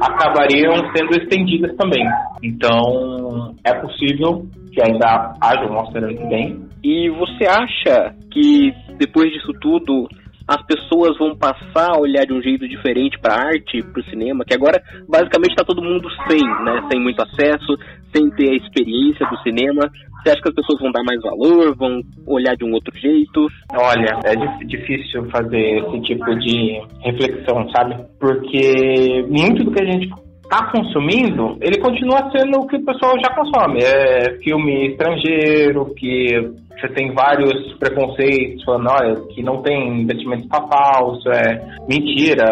acabariam 0.00 0.74
sendo 0.94 1.16
estendidas 1.16 1.74
também. 1.76 2.04
Então, 2.42 3.54
é 3.64 3.74
possível 3.74 4.46
que 4.72 4.80
ainda 4.82 5.34
haja 5.40 5.64
um 5.66 5.74
que 6.16 6.26
vem. 6.28 6.68
E 6.82 7.10
você 7.10 7.46
acha 7.46 8.14
que 8.30 8.72
depois 8.98 9.32
disso 9.32 9.52
tudo 9.60 10.08
as 10.48 10.62
pessoas 10.62 11.18
vão 11.18 11.36
passar 11.36 11.94
a 11.94 12.00
olhar 12.00 12.24
de 12.24 12.32
um 12.32 12.40
jeito 12.40 12.66
diferente 12.66 13.18
para 13.20 13.34
arte, 13.34 13.82
para 13.82 14.00
o 14.00 14.04
cinema, 14.04 14.46
que 14.46 14.54
agora 14.54 14.82
basicamente 15.06 15.50
está 15.50 15.62
todo 15.62 15.82
mundo 15.82 16.08
sem, 16.26 16.42
né, 16.64 16.88
sem 16.90 16.98
muito 16.98 17.22
acesso, 17.22 17.76
sem 18.16 18.30
ter 18.30 18.50
a 18.50 18.56
experiência 18.56 19.26
do 19.28 19.36
cinema. 19.42 19.90
Você 20.22 20.30
acha 20.30 20.40
que 20.40 20.48
as 20.48 20.54
pessoas 20.54 20.80
vão 20.80 20.90
dar 20.90 21.04
mais 21.04 21.20
valor, 21.20 21.76
vão 21.76 22.00
olhar 22.26 22.56
de 22.56 22.64
um 22.64 22.72
outro 22.72 22.96
jeito? 22.98 23.46
Olha, 23.74 24.18
é 24.24 24.34
difícil 24.64 25.28
fazer 25.30 25.84
esse 25.84 26.00
tipo 26.00 26.34
de 26.38 26.80
reflexão, 27.02 27.68
sabe? 27.70 27.96
Porque 28.18 29.26
muito 29.28 29.64
do 29.64 29.70
que 29.70 29.82
a 29.82 29.84
gente 29.84 30.08
está 30.50 30.70
consumindo, 30.72 31.58
ele 31.60 31.78
continua 31.78 32.30
sendo 32.30 32.60
o 32.60 32.66
que 32.66 32.76
o 32.76 32.84
pessoal 32.84 33.12
já 33.20 33.34
consome. 33.34 33.80
É 33.82 34.38
filme 34.42 34.88
estrangeiro, 34.88 35.94
que 35.94 36.28
você 36.70 36.88
tem 36.88 37.12
vários 37.12 37.74
preconceitos 37.78 38.64
falando, 38.64 38.88
olha, 38.90 39.14
que 39.34 39.42
não 39.42 39.60
tem 39.62 40.00
investimento 40.00 40.48
falso, 40.48 41.28
é 41.28 41.60
mentira. 41.86 42.46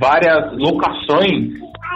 Várias 0.00 0.56
locações 0.56 1.52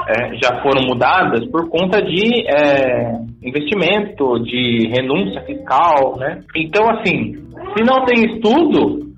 é, 0.09 0.37
já 0.37 0.61
foram 0.63 0.83
mudadas 0.87 1.47
por 1.51 1.69
conta 1.71 2.03
de 2.03 2.45
é, 2.47 3.13
investimento, 3.43 4.39
de 4.41 4.89
renúncia 4.89 5.41
fiscal, 5.43 6.19
né? 6.19 6.43
Então, 6.55 6.91
assim, 6.91 7.35
se 7.75 7.85
não 7.85 8.05
tem 8.05 8.35
estudo, 8.35 9.12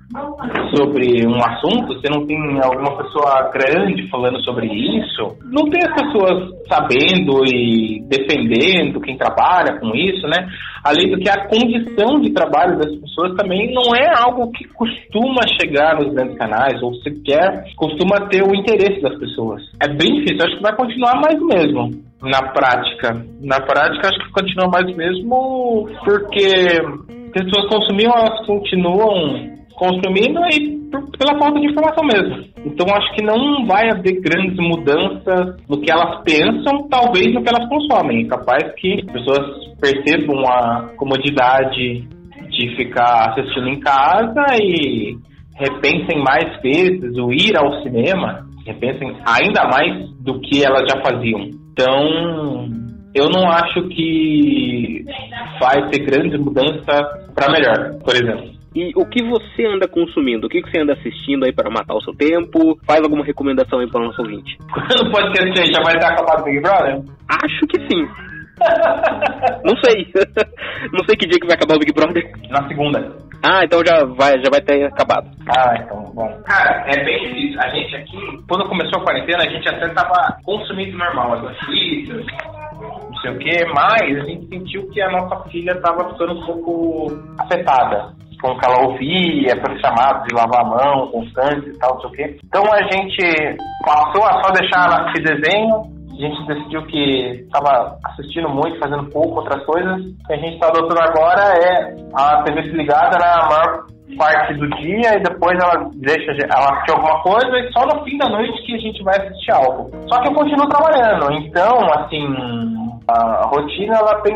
sobre 0.75 1.25
um 1.27 1.37
assunto, 1.37 1.99
se 1.99 2.09
não 2.09 2.25
tem 2.25 2.37
alguma 2.61 2.97
pessoa 2.97 3.49
grande 3.51 4.09
falando 4.09 4.41
sobre 4.43 4.67
isso, 4.67 5.37
não 5.45 5.69
tem 5.69 5.81
as 5.83 5.93
pessoas 5.93 6.51
sabendo 6.67 7.43
e 7.45 8.01
defendendo 8.07 8.99
quem 9.01 9.17
trabalha 9.17 9.79
com 9.79 9.95
isso, 9.95 10.27
né? 10.27 10.47
Além 10.83 11.09
do 11.09 11.17
que 11.17 11.29
a 11.29 11.47
condição 11.47 12.19
de 12.21 12.31
trabalho 12.31 12.77
das 12.77 12.93
pessoas 12.95 13.35
também 13.35 13.73
não 13.73 13.95
é 13.95 14.07
algo 14.21 14.51
que 14.51 14.65
costuma 14.69 15.41
chegar 15.59 15.99
nos 15.99 16.13
grandes 16.13 16.37
canais, 16.37 16.81
ou 16.81 16.93
sequer 16.95 17.65
costuma 17.75 18.27
ter 18.27 18.43
o 18.43 18.55
interesse 18.55 19.01
das 19.01 19.17
pessoas. 19.17 19.61
É 19.81 19.87
bem 19.87 20.15
difícil, 20.15 20.45
acho 20.45 20.57
que 20.57 20.63
vai 20.63 20.75
continuar 20.75 21.15
mais 21.15 21.41
mesmo 21.41 21.91
na 22.21 22.51
prática. 22.53 23.25
Na 23.41 23.59
prática, 23.61 24.09
acho 24.09 24.19
que 24.19 24.31
continua 24.31 24.67
mais 24.67 24.95
mesmo 24.95 25.89
porque 26.03 26.47
pessoas 27.33 27.67
consumiam, 27.67 28.13
elas 28.15 28.45
continuam 28.45 29.55
consumindo 29.75 30.39
e 30.51 30.75
pela 31.17 31.37
falta 31.37 31.59
de 31.59 31.67
informação 31.67 32.05
mesmo. 32.05 32.45
Então 32.65 32.87
acho 32.95 33.13
que 33.15 33.23
não 33.23 33.65
vai 33.65 33.89
haver 33.89 34.21
grandes 34.21 34.57
mudanças 34.57 35.57
no 35.69 35.79
que 35.79 35.91
elas 35.91 36.23
pensam, 36.23 36.87
talvez 36.89 37.33
no 37.33 37.43
que 37.43 37.49
elas 37.49 37.67
consomem. 37.69 38.25
É 38.25 38.27
capaz 38.27 38.73
que 38.75 38.93
as 38.93 39.11
pessoas 39.11 39.75
percebam 39.79 40.39
a 40.47 40.89
comodidade 40.97 42.07
de 42.49 42.75
ficar 42.75 43.31
assistindo 43.31 43.67
em 43.67 43.79
casa 43.79 44.45
e 44.61 45.17
repensem 45.57 46.21
mais 46.23 46.61
vezes 46.61 47.17
o 47.17 47.31
ir 47.31 47.57
ao 47.57 47.81
cinema, 47.83 48.45
repensem 48.65 49.15
ainda 49.25 49.67
mais 49.67 50.09
do 50.21 50.39
que 50.39 50.63
elas 50.63 50.83
já 50.89 51.01
faziam. 51.01 51.49
Então, 51.71 52.69
eu 53.13 53.29
não 53.29 53.49
acho 53.49 53.87
que 53.89 55.03
vai 55.59 55.89
ter 55.89 56.05
grandes 56.05 56.39
mudanças 56.39 56.83
para 57.33 57.51
melhor, 57.51 57.99
por 58.03 58.15
exemplo. 58.15 58.55
E 58.75 58.91
o 58.93 59.05
que 59.05 59.23
você 59.23 59.65
anda 59.65 59.87
consumindo? 59.87 60.47
O 60.47 60.49
que 60.49 60.59
você 60.59 60.81
anda 60.81 60.91
assistindo 60.93 61.45
aí 61.45 61.53
para 61.53 61.71
matar 61.71 61.95
o 61.95 62.01
seu 62.01 62.13
tempo? 62.13 62.77
Faz 62.85 63.01
alguma 63.01 63.23
recomendação 63.23 63.79
aí 63.79 63.89
para 63.89 64.01
o 64.01 64.07
nosso 64.07 64.21
ouvinte? 64.21 64.57
Quando 64.69 65.11
pode 65.15 65.33
ser 65.37 65.73
já 65.73 65.81
vai 65.81 65.95
estar 65.95 66.11
acabado 66.11 66.41
o 66.41 66.43
Big 66.43 66.59
Brother? 66.59 66.99
Acho 67.29 67.65
que 67.67 67.79
sim. 67.87 68.05
Não 69.63 69.77
sei. 69.81 70.11
Não 70.91 71.05
sei 71.07 71.15
que 71.15 71.25
dia 71.25 71.39
que 71.39 71.47
vai 71.47 71.55
acabar 71.55 71.75
o 71.75 71.79
Big 71.79 71.93
Brother. 71.93 72.29
Na 72.49 72.67
segunda. 72.67 73.15
Ah, 73.41 73.61
então 73.63 73.79
já 73.85 74.03
vai, 74.03 74.33
já 74.43 74.49
vai 74.51 74.59
ter 74.59 74.83
acabado. 74.83 75.29
Ah, 75.47 75.75
então, 75.79 76.11
bom. 76.13 76.27
Cara, 76.43 76.85
é 76.87 77.01
bem 77.05 77.29
difícil. 77.29 77.59
A 77.61 77.69
gente 77.69 77.95
aqui, 77.95 78.17
quando 78.49 78.67
começou 78.67 78.99
a 78.99 79.03
quarentena, 79.05 79.43
a 79.43 79.49
gente 79.49 79.69
até 79.69 79.87
tava 79.89 80.37
consumindo 80.43 80.97
normal 80.97 81.35
as 81.35 81.43
notícias, 81.43 82.25
não 82.81 83.15
sei 83.21 83.31
o 83.31 83.37
que, 83.37 83.65
mas 83.73 84.21
a 84.21 84.25
gente 84.25 84.47
sentiu 84.47 84.89
que 84.89 85.01
a 85.01 85.11
nossa 85.11 85.47
filha 85.49 85.79
tava 85.79 86.09
ficando 86.11 86.33
um 86.33 86.45
pouco 86.45 87.07
afetada 87.39 88.24
com 88.45 88.51
o 88.51 88.59
que 88.59 88.65
ela 88.65 88.87
ouvia, 88.87 89.61
pelos 89.61 89.81
chamados 89.81 90.23
de 90.27 90.35
lavar 90.35 90.61
a 90.61 90.69
mão 90.69 91.07
constante 91.07 91.69
e 91.69 91.79
tal, 91.79 91.95
não 91.95 92.01
sei 92.01 92.09
o 92.09 92.13
quê. 92.13 92.37
Então 92.45 92.63
a 92.71 92.81
gente 92.83 93.57
passou 93.83 94.23
a 94.23 94.43
só 94.43 94.51
deixar 94.51 94.85
assistir 94.85 95.23
desenho, 95.23 95.95
a 96.11 96.17
gente 96.17 96.47
decidiu 96.47 96.85
que 96.85 97.43
estava 97.45 97.97
assistindo 98.05 98.49
muito, 98.49 98.79
fazendo 98.79 99.09
pouco 99.09 99.39
outras 99.39 99.65
coisas. 99.65 100.01
O 100.01 100.27
que 100.27 100.33
a 100.33 100.37
gente 100.37 100.53
está 100.53 100.67
adotando 100.67 101.01
agora 101.01 101.41
é 101.57 101.95
a 102.13 102.43
TV 102.43 102.61
ligada 102.61 103.17
na 103.17 103.49
maior 103.49 103.85
parte 104.17 104.53
do 104.53 104.69
dia 104.77 105.17
e 105.17 105.23
depois 105.23 105.57
ela 105.59 105.89
deixa 105.95 106.31
ela 106.31 106.71
assistir 106.71 106.91
alguma 106.91 107.21
coisa 107.21 107.57
e 107.57 107.73
só 107.73 107.85
no 107.85 108.03
fim 108.05 108.17
da 108.17 108.29
noite 108.29 108.61
que 108.63 108.75
a 108.75 108.77
gente 108.77 109.03
vai 109.03 109.17
assistir 109.17 109.51
algo. 109.51 109.91
Só 110.07 110.21
que 110.21 110.29
eu 110.29 110.33
continuo 110.33 110.69
trabalhando, 110.69 111.33
então 111.33 111.75
assim 111.95 112.84
a 113.07 113.47
rotina 113.47 113.95
ela 113.97 114.21
tem 114.21 114.35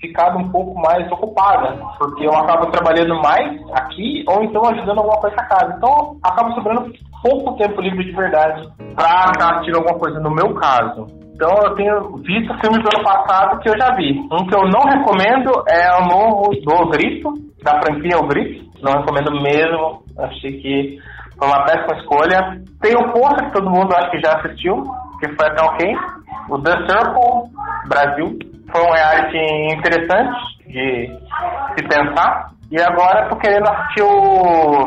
ficado 0.00 0.38
um 0.38 0.48
pouco 0.50 0.78
mais 0.80 1.10
ocupada, 1.10 1.76
porque 1.98 2.26
eu 2.26 2.34
acabo 2.34 2.70
trabalhando 2.70 3.20
mais 3.22 3.60
aqui 3.72 4.24
ou 4.28 4.42
então 4.42 4.64
ajudando 4.66 4.98
alguma 4.98 5.20
coisa 5.20 5.36
na 5.36 5.46
casa. 5.46 5.74
Então 5.76 6.16
acaba 6.22 6.54
sobrando 6.54 6.92
pouco 7.22 7.56
tempo 7.56 7.80
livre 7.80 8.04
de 8.04 8.12
verdade 8.12 8.68
para 8.94 9.54
assistir 9.54 9.74
alguma 9.74 9.98
coisa 9.98 10.20
no 10.20 10.30
meu 10.30 10.54
caso. 10.54 11.06
Então 11.34 11.50
eu 11.64 11.74
tenho 11.74 12.16
visto 12.18 12.54
filmes 12.60 12.82
do 12.82 12.96
ano 12.96 13.04
passado 13.04 13.60
que 13.60 13.68
eu 13.68 13.78
já 13.78 13.94
vi. 13.94 14.18
Um 14.32 14.46
que 14.46 14.56
eu 14.56 14.62
não 14.68 14.84
recomendo 14.84 15.52
é 15.68 16.00
o 16.00 16.06
novo 16.06 16.50
do 16.50 16.90
Grito, 16.90 17.32
da 17.62 17.78
franquia 17.82 18.18
O 18.18 18.26
Grito. 18.26 18.64
Não 18.82 18.92
recomendo 18.92 19.32
mesmo. 19.42 20.02
Achei 20.18 20.52
que 20.60 20.98
foi 21.38 21.48
uma 21.48 21.64
péssima 21.64 21.98
escolha. 21.98 22.62
Tem 22.80 22.94
o 22.96 23.12
Força, 23.12 23.44
que 23.44 23.52
todo 23.52 23.70
mundo 23.70 23.94
acho 23.94 24.10
que 24.10 24.20
já 24.20 24.32
assistiu, 24.38 24.82
que 25.20 25.28
foi 25.34 25.46
até 25.46 25.62
ok. 25.62 25.96
O 26.48 26.58
The 26.62 26.72
Circle 26.86 27.35
Brasil 27.88 28.38
foi 28.70 28.82
um 28.82 28.92
reality 28.92 29.38
interessante 29.74 30.56
de 30.66 31.08
se 31.76 31.88
pensar. 31.88 32.50
E 32.70 32.80
agora 32.80 33.28
tô 33.28 33.36
querendo 33.36 33.68
assistir 33.68 34.02
o. 34.02 34.84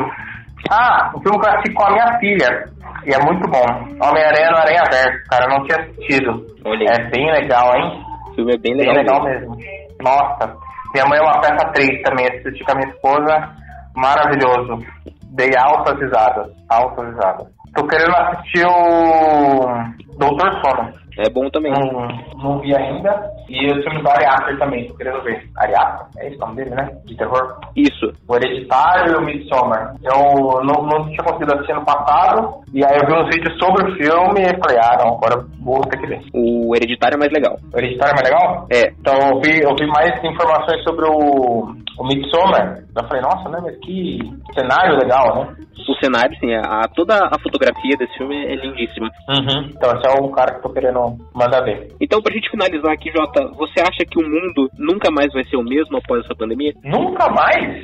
Ah, 0.69 1.11
o 1.15 1.21
filme 1.21 1.39
que 1.39 1.47
eu 1.47 1.51
assisti 1.51 1.73
com 1.73 1.85
a 1.85 1.91
minha 1.91 2.19
filha. 2.19 2.65
E 3.05 3.13
é 3.13 3.19
muito 3.23 3.49
bom. 3.49 3.65
Homem-Aranha 4.05 4.51
no 4.51 4.57
Aranha 4.57 4.83
Verso, 4.91 5.23
cara. 5.29 5.45
Eu 5.45 5.57
não 5.57 5.65
tinha 5.65 5.79
assistido. 5.79 6.45
Olhei. 6.65 6.87
É 6.87 7.09
bem 7.09 7.31
legal, 7.31 7.75
hein? 7.75 8.03
O 8.27 8.35
filme 8.35 8.53
é 8.53 8.57
bem 8.57 8.75
legal. 8.75 8.93
Bem 8.93 9.03
legal 9.03 9.23
mesmo. 9.23 9.55
mesmo. 9.55 9.93
Nossa. 10.01 10.53
Minha 10.93 11.05
mãe 11.05 11.19
é 11.19 11.21
uma 11.21 11.39
peça 11.39 11.71
3 11.73 12.01
também. 12.03 12.27
Assisti 12.27 12.63
com 12.63 12.71
a 12.71 12.75
minha 12.75 12.89
esposa. 12.89 13.55
Maravilhoso. 13.95 14.85
Dei 15.31 15.51
altas 15.57 15.97
risadas. 15.99 16.51
Altas 16.69 17.07
risadas. 17.07 17.47
Tô 17.73 17.87
querendo 17.87 18.15
assistir 18.15 18.65
o 18.65 20.17
Doutor 20.17 20.51
Sono. 20.61 20.91
É 21.19 21.29
bom 21.29 21.49
também. 21.49 21.71
Não, 21.73 22.07
não 22.37 22.59
vi 22.59 22.73
ainda. 22.73 23.29
E 23.49 23.67
o 23.67 23.83
filme 23.83 24.01
do 24.01 24.09
Ari 24.09 24.57
também, 24.57 24.87
tô 24.87 24.95
querendo 24.95 25.21
ver. 25.23 25.43
Ari 25.57 25.73
é 26.17 26.27
esse 26.27 26.37
o 26.37 26.39
nome 26.39 26.55
dele, 26.55 26.75
né? 26.75 26.89
De 27.05 27.17
terror? 27.17 27.59
Isso. 27.75 28.11
O 28.27 28.35
Hereditário 28.35 29.13
e 29.13 29.17
o 29.17 29.21
Midsommar. 29.21 29.95
Eu 30.03 30.63
não, 30.63 30.85
não 30.85 31.05
tinha 31.07 31.23
conseguido 31.23 31.55
assistir 31.55 31.73
no 31.73 31.85
passado. 31.85 32.61
E 32.73 32.85
aí 32.85 32.97
eu 33.01 33.07
vi 33.07 33.13
uns 33.13 33.35
vídeos 33.35 33.57
sobre 33.59 33.83
o 33.83 33.95
filme 33.95 34.41
e 34.41 34.59
falei, 34.61 34.77
ah, 34.81 34.97
não, 35.03 35.15
agora 35.15 35.45
vou 35.61 35.81
ter 35.81 35.99
que 35.99 36.07
ver. 36.07 36.21
O 36.33 36.75
Hereditário 36.75 37.15
é 37.15 37.19
mais 37.19 37.31
legal. 37.31 37.57
O 37.73 37.77
Hereditário 37.77 38.13
é 38.13 38.15
mais 38.15 38.29
legal? 38.29 38.67
É. 38.71 38.93
Então 38.99 39.15
eu 39.29 39.41
vi, 39.41 39.61
eu 39.61 39.75
vi 39.75 39.87
mais 39.87 40.23
informações 40.23 40.83
sobre 40.83 41.05
o, 41.09 41.73
o 41.97 42.07
Midsommar. 42.07 42.83
Eu 42.95 43.07
falei, 43.07 43.21
nossa, 43.21 43.49
né, 43.49 43.59
mas 43.63 43.77
que 43.79 44.19
cenário 44.53 44.97
legal, 44.97 45.35
né? 45.35 45.55
O 45.87 45.95
cenário, 45.95 46.37
sim, 46.39 46.53
a, 46.53 46.87
toda 46.93 47.15
a 47.15 47.39
fotografia 47.41 47.97
desse 47.97 48.15
filme 48.15 48.35
é 48.45 48.55
lindíssima. 48.55 49.09
Uhum. 49.27 49.69
Então 49.75 49.91
esse 49.97 50.07
é 50.07 50.21
o 50.21 50.29
cara 50.29 50.53
que 50.53 50.61
tô 50.61 50.69
querendo 50.69 51.17
mandar 51.33 51.61
ver. 51.61 51.87
Então, 51.99 52.21
pra 52.21 52.33
gente 52.33 52.49
finalizar 52.51 52.93
aqui, 52.93 53.11
Jota, 53.11 53.38
você 53.55 53.79
acha 53.81 54.05
que 54.09 54.19
o 54.19 54.27
mundo 54.27 54.69
nunca 54.77 55.09
mais 55.11 55.31
vai 55.33 55.43
ser 55.45 55.57
o 55.57 55.63
mesmo 55.63 55.97
após 55.97 56.23
essa 56.23 56.35
pandemia? 56.35 56.73
Nunca 56.83 57.29
mais? 57.29 57.83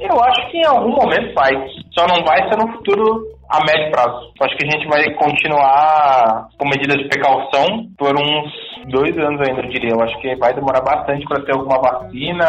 Eu 0.00 0.22
acho 0.22 0.50
que 0.50 0.58
em 0.58 0.66
algum 0.66 0.90
momento 0.90 1.34
vai. 1.34 1.50
Só 1.96 2.06
não 2.06 2.24
vai 2.24 2.48
ser 2.48 2.56
no 2.56 2.72
futuro 2.72 3.26
a 3.48 3.58
médio 3.64 3.90
prazo. 3.90 4.32
Acho 4.40 4.56
que 4.56 4.66
a 4.66 4.70
gente 4.70 4.86
vai 4.88 5.02
continuar 5.14 6.48
com 6.58 6.68
medidas 6.68 6.98
de 6.98 7.08
precaução 7.08 7.64
por 7.96 8.14
uns 8.14 8.52
dois 8.90 9.16
anos 9.18 9.40
ainda, 9.40 9.62
eu 9.62 9.70
diria. 9.70 9.90
Eu 9.92 10.02
acho 10.02 10.18
que 10.20 10.36
vai 10.36 10.54
demorar 10.54 10.80
bastante 10.80 11.24
para 11.26 11.42
ter 11.44 11.52
alguma 11.52 11.80
vacina 11.80 12.44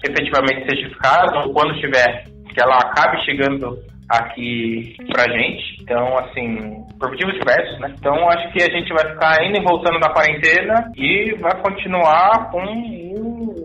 que 0.00 0.10
efetivamente 0.10 0.68
seja 0.68 0.86
eficaz, 0.86 1.26
ou 1.44 1.52
quando 1.52 1.78
tiver, 1.80 2.24
que 2.52 2.62
ela 2.62 2.76
acabe 2.76 3.24
chegando 3.24 3.76
aqui 4.08 4.96
pra 5.12 5.30
gente. 5.32 5.82
Então, 5.82 6.18
assim, 6.18 6.84
por 6.98 7.10
motivos 7.10 7.34
diversos, 7.34 7.78
né? 7.80 7.94
Então, 7.98 8.28
acho 8.28 8.52
que 8.52 8.62
a 8.62 8.70
gente 8.70 8.92
vai 8.92 9.06
ficar 9.12 9.44
indo 9.44 9.58
e 9.58 9.64
voltando 9.64 10.00
da 10.00 10.12
quarentena 10.12 10.90
e 10.96 11.34
vai 11.40 11.60
continuar 11.62 12.50
com 12.50 12.64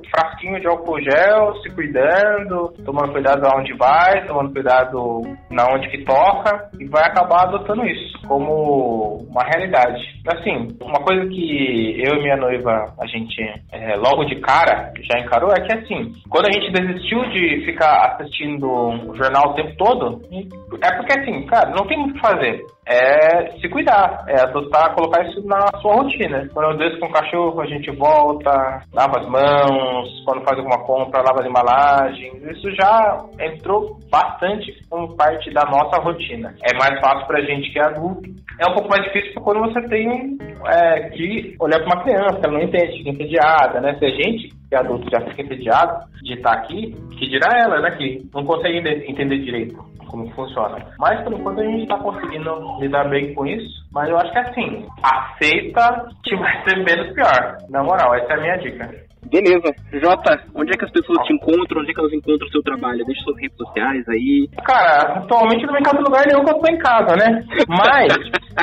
frasquinho 0.10 0.60
de 0.60 0.68
álcool 0.68 1.02
gel, 1.02 1.56
se 1.62 1.70
cuidando, 1.74 2.74
tomando 2.86 3.12
cuidado 3.12 3.46
aonde 3.46 3.74
vai, 3.74 4.26
tomando 4.26 4.54
cuidado 4.54 5.22
na 5.50 5.68
onde 5.74 5.90
que 5.90 6.04
toca 6.04 6.70
e 6.80 6.86
vai 6.86 7.04
acabar 7.04 7.44
adotando 7.44 7.86
isso 7.86 8.12
como 8.28 9.18
uma 9.30 9.44
realidade. 9.44 10.02
Assim, 10.28 10.68
uma 10.82 11.00
coisa 11.04 11.28
que 11.28 12.02
eu 12.02 12.16
e 12.16 12.22
minha 12.22 12.38
noiva, 12.38 12.94
a 13.00 13.08
gente 13.08 13.42
é, 13.72 13.96
logo 13.96 14.24
de 14.26 14.36
cara 14.40 14.94
já 15.02 15.20
encarou 15.20 15.52
é 15.52 15.62
que 15.62 15.74
assim, 15.74 16.14
quando 16.30 16.48
a 16.48 16.52
gente 16.52 16.72
desistiu 16.72 17.22
de 17.30 17.66
ficar 17.66 18.16
assistindo 18.16 18.68
o 18.68 19.16
jornal 19.16 19.52
o 19.52 19.56
tempo 19.56 19.76
todo, 19.78 20.22
é 20.32 20.96
porque 20.96 21.20
assim, 21.20 21.46
cara, 21.46 21.72
não 21.72 21.86
tem 21.88 21.98
muito 21.98 22.12
o 22.12 22.14
que 22.14 22.20
fazer 22.22 22.66
é 22.86 23.52
se 23.60 23.70
cuidar, 23.70 24.26
é 24.28 24.42
adotar, 24.42 24.94
colocar 24.96 25.24
isso 25.26 25.46
na 25.48 25.68
sua 25.82 25.96
rotina. 25.96 26.48
Quando 26.54 26.72
eu 26.72 26.78
desço 26.78 27.00
com 27.00 27.08
o 27.08 27.12
cachorro, 27.12 27.62
a 27.62 27.66
gente 27.68 27.92
volta, 27.92 28.82
lava 28.94 29.20
as 29.20 29.28
mãos, 29.28 29.91
quando 30.26 30.44
faz 30.44 30.58
alguma 30.58 30.84
compra, 30.86 31.22
lava 31.22 31.42
as 31.42 31.48
embalagens. 31.48 32.44
Isso 32.44 32.72
já 32.76 33.26
entrou 33.40 33.98
bastante 34.10 34.74
como 34.90 35.16
parte 35.16 35.52
da 35.52 35.64
nossa 35.66 36.02
rotina. 36.02 36.54
É 36.64 36.78
mais 36.78 37.00
fácil 37.00 37.28
pra 37.28 37.42
gente 37.42 37.72
que 37.72 37.80
é 37.80 37.86
adulto. 37.86 38.30
É 38.60 38.70
um 38.70 38.74
pouco 38.74 38.90
mais 38.90 39.04
difícil 39.06 39.42
quando 39.42 39.62
você 39.62 39.82
tem 39.88 40.38
é, 40.68 41.10
que 41.10 41.56
olhar 41.60 41.80
para 41.80 41.96
uma 41.96 42.04
criança, 42.04 42.40
ela 42.44 42.54
não 42.54 42.62
entende, 42.62 42.98
fica 42.98 43.10
entediada, 43.10 43.82
né? 43.82 43.96
Se 43.98 44.06
a 44.06 44.10
gente, 44.10 44.50
que 44.70 44.76
é 44.76 44.78
adulto, 44.78 45.10
já 45.12 45.22
fica 45.30 45.42
entediado 45.42 46.06
de 46.22 46.34
estar 46.34 46.54
aqui, 46.54 46.96
que 47.18 47.30
dirá 47.30 47.50
ela, 47.60 47.82
né? 47.82 47.92
Que 47.92 48.30
não 48.34 48.46
consegue 48.46 48.78
entender 49.08 49.40
direito 49.40 49.92
como 50.12 50.30
funciona. 50.32 50.78
Mas 51.00 51.24
por 51.24 51.34
enquanto 51.34 51.62
a 51.62 51.64
gente 51.64 51.84
está 51.84 51.98
conseguindo 51.98 52.80
lidar 52.80 53.10
bem 53.10 53.34
com 53.34 53.48
isso. 53.48 53.82
Mas 53.94 54.10
eu 54.10 54.18
acho 54.18 54.32
que 54.32 54.40
assim, 54.40 54.86
aceita 55.02 56.10
que 56.24 56.36
vai 56.36 56.64
ser 56.64 56.84
menos 56.84 57.14
pior. 57.14 57.58
Na 57.70 57.82
moral, 57.82 58.14
essa 58.16 58.34
é 58.34 58.38
a 58.38 58.42
minha 58.42 58.58
dica. 58.58 59.11
Beleza. 59.32 59.74
Jota, 59.94 60.44
onde 60.54 60.72
é 60.72 60.78
que 60.78 60.84
as 60.84 60.92
pessoas 60.92 61.26
te 61.26 61.34
encontram? 61.34 61.82
Onde 61.82 61.92
é 61.92 61.94
que 61.94 62.00
elas 62.02 62.14
encontram 62.14 62.48
o 62.48 62.52
seu 62.52 62.62
trabalho? 62.62 63.06
Deixa 63.06 63.24
suas 63.24 63.40
redes 63.40 63.56
sociais 63.58 64.04
aí. 64.10 64.50
Cara, 64.66 65.20
atualmente 65.20 65.66
não 65.66 65.74
me 65.74 65.80
encanta 65.80 66.02
lugar 66.02 66.28
nenhum 66.28 66.44
que 66.44 66.52
eu 66.52 66.60
tô 66.60 66.68
em 66.68 66.78
casa, 66.78 67.16
né? 67.16 67.42
Mas 67.70 68.14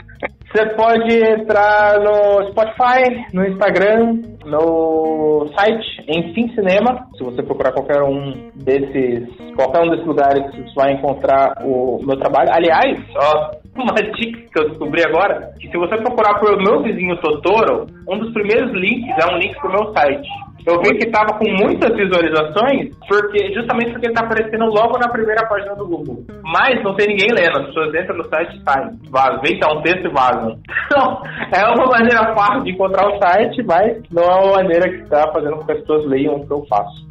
você 0.52 0.66
pode 0.76 1.14
entrar 1.14 2.00
no 2.00 2.48
Spotify, 2.50 3.26
no 3.33 3.46
Instagram, 3.46 4.20
no 4.44 5.46
site 5.57 6.04
Enfim 6.07 6.48
Cinema. 6.54 7.07
Se 7.16 7.24
você 7.24 7.42
procurar 7.42 7.72
qualquer 7.72 8.02
um 8.02 8.50
desses, 8.54 9.26
qualquer 9.57 9.83
um 9.83 9.90
desses 9.90 10.07
lugares, 10.07 10.44
você 10.54 10.74
vai 10.74 10.92
encontrar 10.92 11.62
o 11.64 11.98
meu 12.04 12.18
trabalho. 12.18 12.50
Aliás, 12.52 12.98
ó, 13.16 13.52
uma 13.81 13.94
dica 13.94 14.38
que 14.52 14.61
eu 14.61 14.68
descobri 14.70 15.02
agora, 15.04 15.52
que 15.61 15.68
se 15.68 15.76
você 15.76 15.96
procurar 15.96 16.38
por 16.38 16.57
meu 16.59 16.83
vizinho 16.83 17.16
Totoro, 17.18 17.87
um 18.09 18.18
dos 18.18 18.33
primeiros 18.33 18.72
links 18.72 19.14
é 19.18 19.33
um 19.33 19.38
link 19.38 19.54
pro 19.61 19.70
meu 19.70 19.92
site. 19.92 20.28
Eu 20.66 20.81
vi 20.83 20.99
que 20.99 21.11
tava 21.11 21.38
com 21.38 21.49
muitas 21.62 21.94
visualizações, 21.97 22.94
porque 23.09 23.53
justamente 23.55 23.92
porque 23.92 24.07
ele 24.07 24.14
tá 24.14 24.25
aparecendo 24.25 24.66
logo 24.66 24.99
na 24.99 25.09
primeira 25.09 25.47
página 25.49 25.75
do 25.75 25.87
Google. 25.87 26.25
Mas 26.42 26.83
não 26.83 26.94
tem 26.94 27.09
ninguém 27.09 27.29
lendo, 27.33 27.61
as 27.61 27.66
pessoas 27.66 27.94
entram 27.94 28.18
no 28.18 28.25
site 28.29 28.57
e 28.57 28.62
saem. 28.62 28.99
Vazam, 29.11 29.40
vem 29.42 29.59
um 29.59 29.83
texto 29.83 30.07
e 30.07 30.12
vazam. 30.12 30.59
Então, 30.88 31.23
é 31.53 31.64
uma 31.66 31.87
maneira 31.87 32.35
fácil 32.35 32.64
de 32.64 32.71
encontrar 32.71 33.07
o 33.07 33.18
site, 33.18 33.62
mas 33.62 34.03
não 34.11 34.23
é 34.23 34.35
uma 34.37 34.53
maneira 34.57 34.88
que 34.88 35.07
tá 35.09 35.31
fazendo 35.33 35.57
com 35.57 35.66
que 35.66 35.73
as 35.73 35.81
pessoas 35.81 36.07
leiam 36.07 36.37
o 36.37 36.47
que 36.47 36.53
eu 36.53 36.64
faço. 36.66 37.07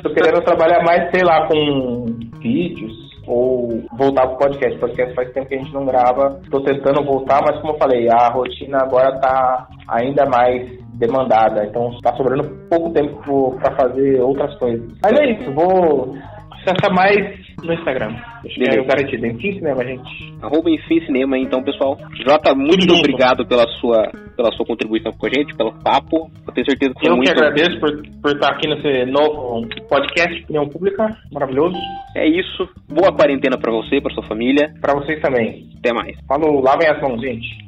Tô 0.00 0.14
querendo 0.14 0.44
trabalhar 0.44 0.82
mais, 0.84 1.10
sei 1.10 1.24
lá, 1.24 1.46
com 1.48 2.06
vídeos, 2.40 3.05
ou 3.26 3.82
voltar 3.96 4.26
pro 4.28 4.38
podcast. 4.38 4.78
Podcast 4.78 5.14
faz 5.14 5.32
tempo 5.32 5.48
que 5.48 5.54
a 5.54 5.58
gente 5.58 5.72
não 5.72 5.84
grava. 5.84 6.40
Tô 6.50 6.60
tentando 6.60 7.04
voltar, 7.04 7.40
mas 7.42 7.60
como 7.60 7.74
eu 7.74 7.78
falei, 7.78 8.08
a 8.08 8.28
rotina 8.28 8.78
agora 8.78 9.18
tá 9.20 9.66
ainda 9.88 10.24
mais 10.26 10.68
demandada, 10.94 11.64
então 11.64 11.90
está 11.90 12.14
sobrando 12.16 12.48
pouco 12.70 12.90
tempo 12.92 13.56
para 13.60 13.76
fazer 13.76 14.20
outras 14.20 14.54
coisas. 14.58 14.86
Mas 15.02 15.18
é 15.20 15.32
isso, 15.32 15.52
vou 15.52 16.16
acessar 16.52 16.94
mais 16.94 17.45
no 17.62 17.72
Instagram. 17.72 18.14
Acho 18.44 18.54
que 18.54 18.62
é 18.62 18.82
garantido. 18.82 19.26
Enfim 19.26 19.54
Cinema, 19.54 19.84
gente. 19.84 20.34
Arroba 20.42 20.70
Enfim 20.70 21.00
Cinema, 21.06 21.38
então, 21.38 21.62
pessoal. 21.62 21.98
Jota, 22.26 22.54
muito 22.54 22.92
obrigado 22.94 23.46
pela 23.46 23.66
sua, 23.80 24.10
pela 24.36 24.52
sua 24.52 24.66
contribuição 24.66 25.12
com 25.12 25.26
a 25.26 25.30
gente, 25.30 25.54
pelo 25.56 25.72
papo. 25.82 26.30
Eu 26.46 26.52
tenho 26.52 26.66
certeza 26.66 26.94
que 26.94 27.00
foi 27.00 27.10
Eu 27.10 27.16
muito... 27.16 27.32
que 27.32 27.38
agradeço 27.38 27.80
por, 27.80 28.02
por 28.22 28.32
estar 28.32 28.52
aqui 28.52 28.68
nesse 28.68 29.10
novo 29.10 29.68
podcast 29.88 30.42
Opinião 30.44 30.68
Pública. 30.68 31.16
Maravilhoso. 31.32 31.76
É 32.14 32.26
isso. 32.26 32.68
Boa 32.88 33.12
quarentena 33.12 33.58
para 33.58 33.72
você, 33.72 34.00
para 34.00 34.14
sua 34.14 34.24
família. 34.24 34.72
Para 34.80 34.94
vocês 34.94 35.20
também. 35.20 35.68
Até 35.78 35.92
mais. 35.92 36.16
Falou, 36.26 36.60
lavem 36.60 36.88
as 36.88 37.00
mãos, 37.00 37.20
gente. 37.20 37.66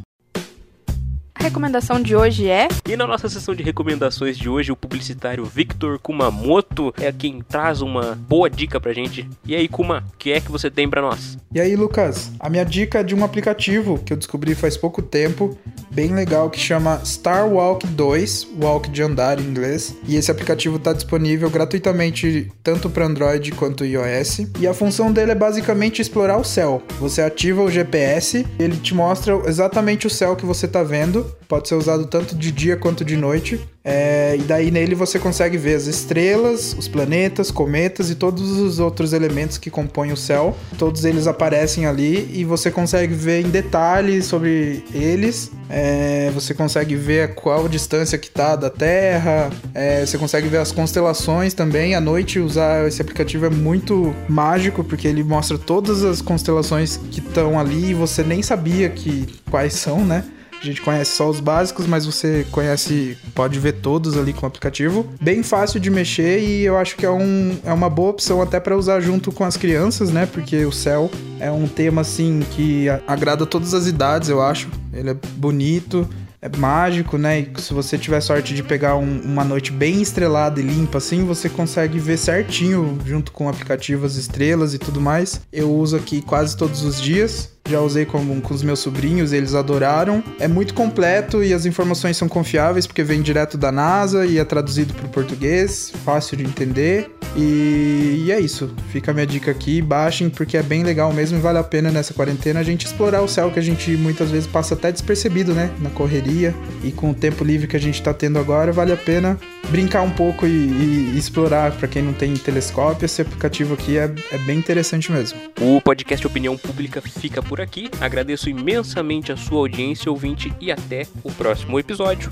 A 1.48 1.50
recomendação 1.50 1.98
de 1.98 2.14
hoje 2.14 2.46
é. 2.46 2.68
E 2.86 2.94
na 2.94 3.06
nossa 3.06 3.26
sessão 3.26 3.54
de 3.54 3.62
recomendações 3.62 4.36
de 4.36 4.50
hoje, 4.50 4.70
o 4.70 4.76
publicitário 4.76 5.46
Victor 5.46 5.98
Kumamoto 5.98 6.92
é 7.00 7.10
quem 7.10 7.40
traz 7.40 7.80
uma 7.80 8.14
boa 8.28 8.50
dica 8.50 8.78
pra 8.78 8.92
gente. 8.92 9.26
E 9.46 9.56
aí, 9.56 9.66
Kuma, 9.66 10.04
o 10.12 10.16
que 10.18 10.30
é 10.30 10.42
que 10.42 10.52
você 10.52 10.70
tem 10.70 10.86
para 10.86 11.00
nós? 11.00 11.38
E 11.50 11.58
aí, 11.58 11.74
Lucas? 11.74 12.30
A 12.38 12.50
minha 12.50 12.64
dica 12.64 12.98
é 12.98 13.02
de 13.02 13.14
um 13.14 13.24
aplicativo 13.24 13.98
que 13.98 14.12
eu 14.12 14.16
descobri 14.18 14.54
faz 14.54 14.76
pouco 14.76 15.00
tempo, 15.00 15.56
bem 15.90 16.14
legal, 16.14 16.50
que 16.50 16.60
chama 16.60 17.00
Star 17.02 17.48
Walk 17.48 17.86
2, 17.86 18.48
Walk 18.60 18.90
de 18.90 19.02
andar 19.02 19.40
em 19.40 19.44
inglês. 19.44 19.96
E 20.06 20.16
esse 20.16 20.30
aplicativo 20.30 20.76
está 20.76 20.92
disponível 20.92 21.48
gratuitamente 21.48 22.52
tanto 22.62 22.90
para 22.90 23.06
Android 23.06 23.52
quanto 23.52 23.86
iOS. 23.86 24.40
E 24.60 24.66
a 24.66 24.74
função 24.74 25.10
dele 25.10 25.30
é 25.32 25.34
basicamente 25.34 26.02
explorar 26.02 26.36
o 26.36 26.44
céu. 26.44 26.82
Você 27.00 27.22
ativa 27.22 27.62
o 27.62 27.70
GPS, 27.70 28.46
ele 28.58 28.76
te 28.76 28.94
mostra 28.94 29.34
exatamente 29.46 30.06
o 30.06 30.10
céu 30.10 30.36
que 30.36 30.44
você 30.44 30.66
está 30.66 30.82
vendo 30.82 31.37
pode 31.46 31.68
ser 31.68 31.74
usado 31.74 32.06
tanto 32.06 32.34
de 32.34 32.50
dia 32.50 32.76
quanto 32.76 33.04
de 33.04 33.16
noite. 33.16 33.60
É, 33.90 34.36
e 34.38 34.42
daí 34.42 34.70
nele 34.70 34.94
você 34.94 35.18
consegue 35.18 35.56
ver 35.56 35.74
as 35.74 35.86
estrelas, 35.86 36.74
os 36.78 36.86
planetas, 36.86 37.50
cometas 37.50 38.10
e 38.10 38.14
todos 38.14 38.58
os 38.58 38.78
outros 38.78 39.14
elementos 39.14 39.56
que 39.56 39.70
compõem 39.70 40.12
o 40.12 40.16
céu. 40.16 40.54
Todos 40.76 41.06
eles 41.06 41.26
aparecem 41.26 41.86
ali 41.86 42.28
e 42.34 42.44
você 42.44 42.70
consegue 42.70 43.14
ver 43.14 43.46
em 43.46 43.48
detalhes 43.48 44.26
sobre 44.26 44.84
eles. 44.92 45.50
É, 45.70 46.30
você 46.34 46.52
consegue 46.52 46.96
ver 46.96 47.34
qual 47.34 47.64
a 47.64 47.68
distância 47.68 48.18
que 48.18 48.28
está 48.28 48.56
da 48.56 48.68
Terra. 48.68 49.48
É, 49.72 50.04
você 50.04 50.18
consegue 50.18 50.48
ver 50.48 50.58
as 50.58 50.70
constelações 50.70 51.54
também. 51.54 51.94
À 51.94 52.00
noite 52.00 52.38
usar 52.38 52.86
esse 52.86 53.00
aplicativo 53.00 53.46
é 53.46 53.50
muito 53.50 54.14
mágico 54.28 54.84
porque 54.84 55.08
ele 55.08 55.22
mostra 55.24 55.56
todas 55.56 56.04
as 56.04 56.20
constelações 56.20 56.98
que 57.10 57.20
estão 57.20 57.58
ali 57.58 57.90
e 57.90 57.94
você 57.94 58.22
nem 58.22 58.42
sabia 58.42 58.90
que 58.90 59.26
quais 59.50 59.72
são, 59.72 60.04
né? 60.04 60.24
A 60.60 60.64
gente 60.64 60.82
conhece 60.82 61.12
só 61.12 61.28
os 61.28 61.40
básicos, 61.40 61.86
mas 61.86 62.04
você 62.04 62.44
conhece, 62.50 63.16
pode 63.34 63.58
ver 63.60 63.74
todos 63.74 64.16
ali 64.16 64.32
com 64.32 64.44
o 64.44 64.48
aplicativo. 64.48 65.06
Bem 65.20 65.42
fácil 65.42 65.78
de 65.78 65.88
mexer 65.88 66.40
e 66.40 66.64
eu 66.64 66.76
acho 66.76 66.96
que 66.96 67.06
é, 67.06 67.10
um, 67.10 67.56
é 67.64 67.72
uma 67.72 67.88
boa 67.88 68.10
opção 68.10 68.42
até 68.42 68.58
para 68.58 68.76
usar 68.76 69.00
junto 69.00 69.30
com 69.30 69.44
as 69.44 69.56
crianças, 69.56 70.10
né? 70.10 70.26
Porque 70.26 70.64
o 70.64 70.72
céu 70.72 71.10
é 71.38 71.50
um 71.50 71.68
tema 71.68 72.00
assim 72.00 72.40
que 72.50 72.86
agrada 73.06 73.46
todas 73.46 73.72
as 73.72 73.86
idades, 73.86 74.28
eu 74.28 74.42
acho. 74.42 74.68
Ele 74.92 75.10
é 75.10 75.14
bonito, 75.14 76.08
é 76.40 76.48
mágico, 76.56 77.18
né? 77.18 77.40
E 77.40 77.60
se 77.60 77.72
você 77.72 77.98
tiver 77.98 78.20
sorte 78.20 78.54
de 78.54 78.62
pegar 78.62 78.96
um, 78.96 79.20
uma 79.20 79.44
noite 79.44 79.72
bem 79.72 80.00
estrelada 80.00 80.60
e 80.60 80.62
limpa 80.62 80.98
assim, 80.98 81.24
você 81.24 81.48
consegue 81.48 81.98
ver 81.98 82.16
certinho 82.16 82.98
junto 83.04 83.32
com 83.32 83.46
o 83.46 83.48
aplicativo 83.48 84.06
as 84.06 84.16
estrelas 84.16 84.74
e 84.74 84.78
tudo 84.78 85.00
mais. 85.00 85.40
Eu 85.52 85.72
uso 85.72 85.96
aqui 85.96 86.22
quase 86.22 86.56
todos 86.56 86.82
os 86.82 87.00
dias 87.00 87.57
já 87.68 87.80
usei 87.80 88.04
com, 88.04 88.40
com 88.40 88.54
os 88.54 88.62
meus 88.62 88.80
sobrinhos, 88.80 89.32
eles 89.32 89.54
adoraram. 89.54 90.22
É 90.38 90.48
muito 90.48 90.74
completo 90.74 91.42
e 91.42 91.52
as 91.52 91.66
informações 91.66 92.16
são 92.16 92.28
confiáveis 92.28 92.86
porque 92.86 93.02
vem 93.02 93.22
direto 93.22 93.56
da 93.56 93.70
NASA 93.70 94.26
e 94.26 94.38
é 94.38 94.44
traduzido 94.44 94.94
para 94.94 95.06
o 95.06 95.08
português, 95.08 95.92
fácil 96.04 96.36
de 96.36 96.44
entender. 96.44 97.10
E, 97.36 98.24
e, 98.24 98.32
é 98.32 98.40
isso. 98.40 98.74
Fica 98.90 99.10
a 99.10 99.14
minha 99.14 99.26
dica 99.26 99.50
aqui, 99.50 99.82
baixem 99.82 100.30
porque 100.30 100.56
é 100.56 100.62
bem 100.62 100.82
legal 100.82 101.12
mesmo 101.12 101.38
e 101.38 101.40
vale 101.40 101.58
a 101.58 101.62
pena 101.62 101.90
nessa 101.90 102.14
quarentena 102.14 102.60
a 102.60 102.62
gente 102.62 102.86
explorar 102.86 103.22
o 103.22 103.28
céu 103.28 103.50
que 103.50 103.58
a 103.58 103.62
gente 103.62 103.90
muitas 103.92 104.30
vezes 104.30 104.46
passa 104.46 104.74
até 104.74 104.90
despercebido, 104.90 105.52
né? 105.52 105.70
Na 105.80 105.90
correria 105.90 106.54
e 106.82 106.90
com 106.90 107.10
o 107.10 107.14
tempo 107.14 107.44
livre 107.44 107.66
que 107.66 107.76
a 107.76 107.80
gente 107.80 107.94
está 107.94 108.14
tendo 108.14 108.38
agora, 108.38 108.72
vale 108.72 108.92
a 108.92 108.96
pena 108.96 109.38
brincar 109.70 110.02
um 110.02 110.10
pouco 110.10 110.46
e, 110.46 110.50
e, 110.50 111.18
explorar. 111.18 111.72
Para 111.72 111.88
quem 111.88 112.02
não 112.02 112.12
tem 112.12 112.34
telescópio, 112.34 113.04
esse 113.04 113.22
aplicativo 113.22 113.74
aqui 113.74 113.98
é, 113.98 114.12
é 114.32 114.38
bem 114.38 114.58
interessante 114.58 115.10
mesmo. 115.12 115.38
O 115.60 115.80
podcast 115.80 116.26
Opinião 116.26 116.56
Pública 116.56 117.00
fica 117.00 117.42
por 117.42 117.60
aqui. 117.60 117.90
Agradeço 118.00 118.48
imensamente 118.48 119.32
a 119.32 119.36
sua 119.36 119.58
audiência, 119.58 120.10
ouvinte, 120.10 120.52
e 120.60 120.70
até 120.72 121.06
o 121.22 121.30
próximo 121.32 121.78
episódio. 121.78 122.30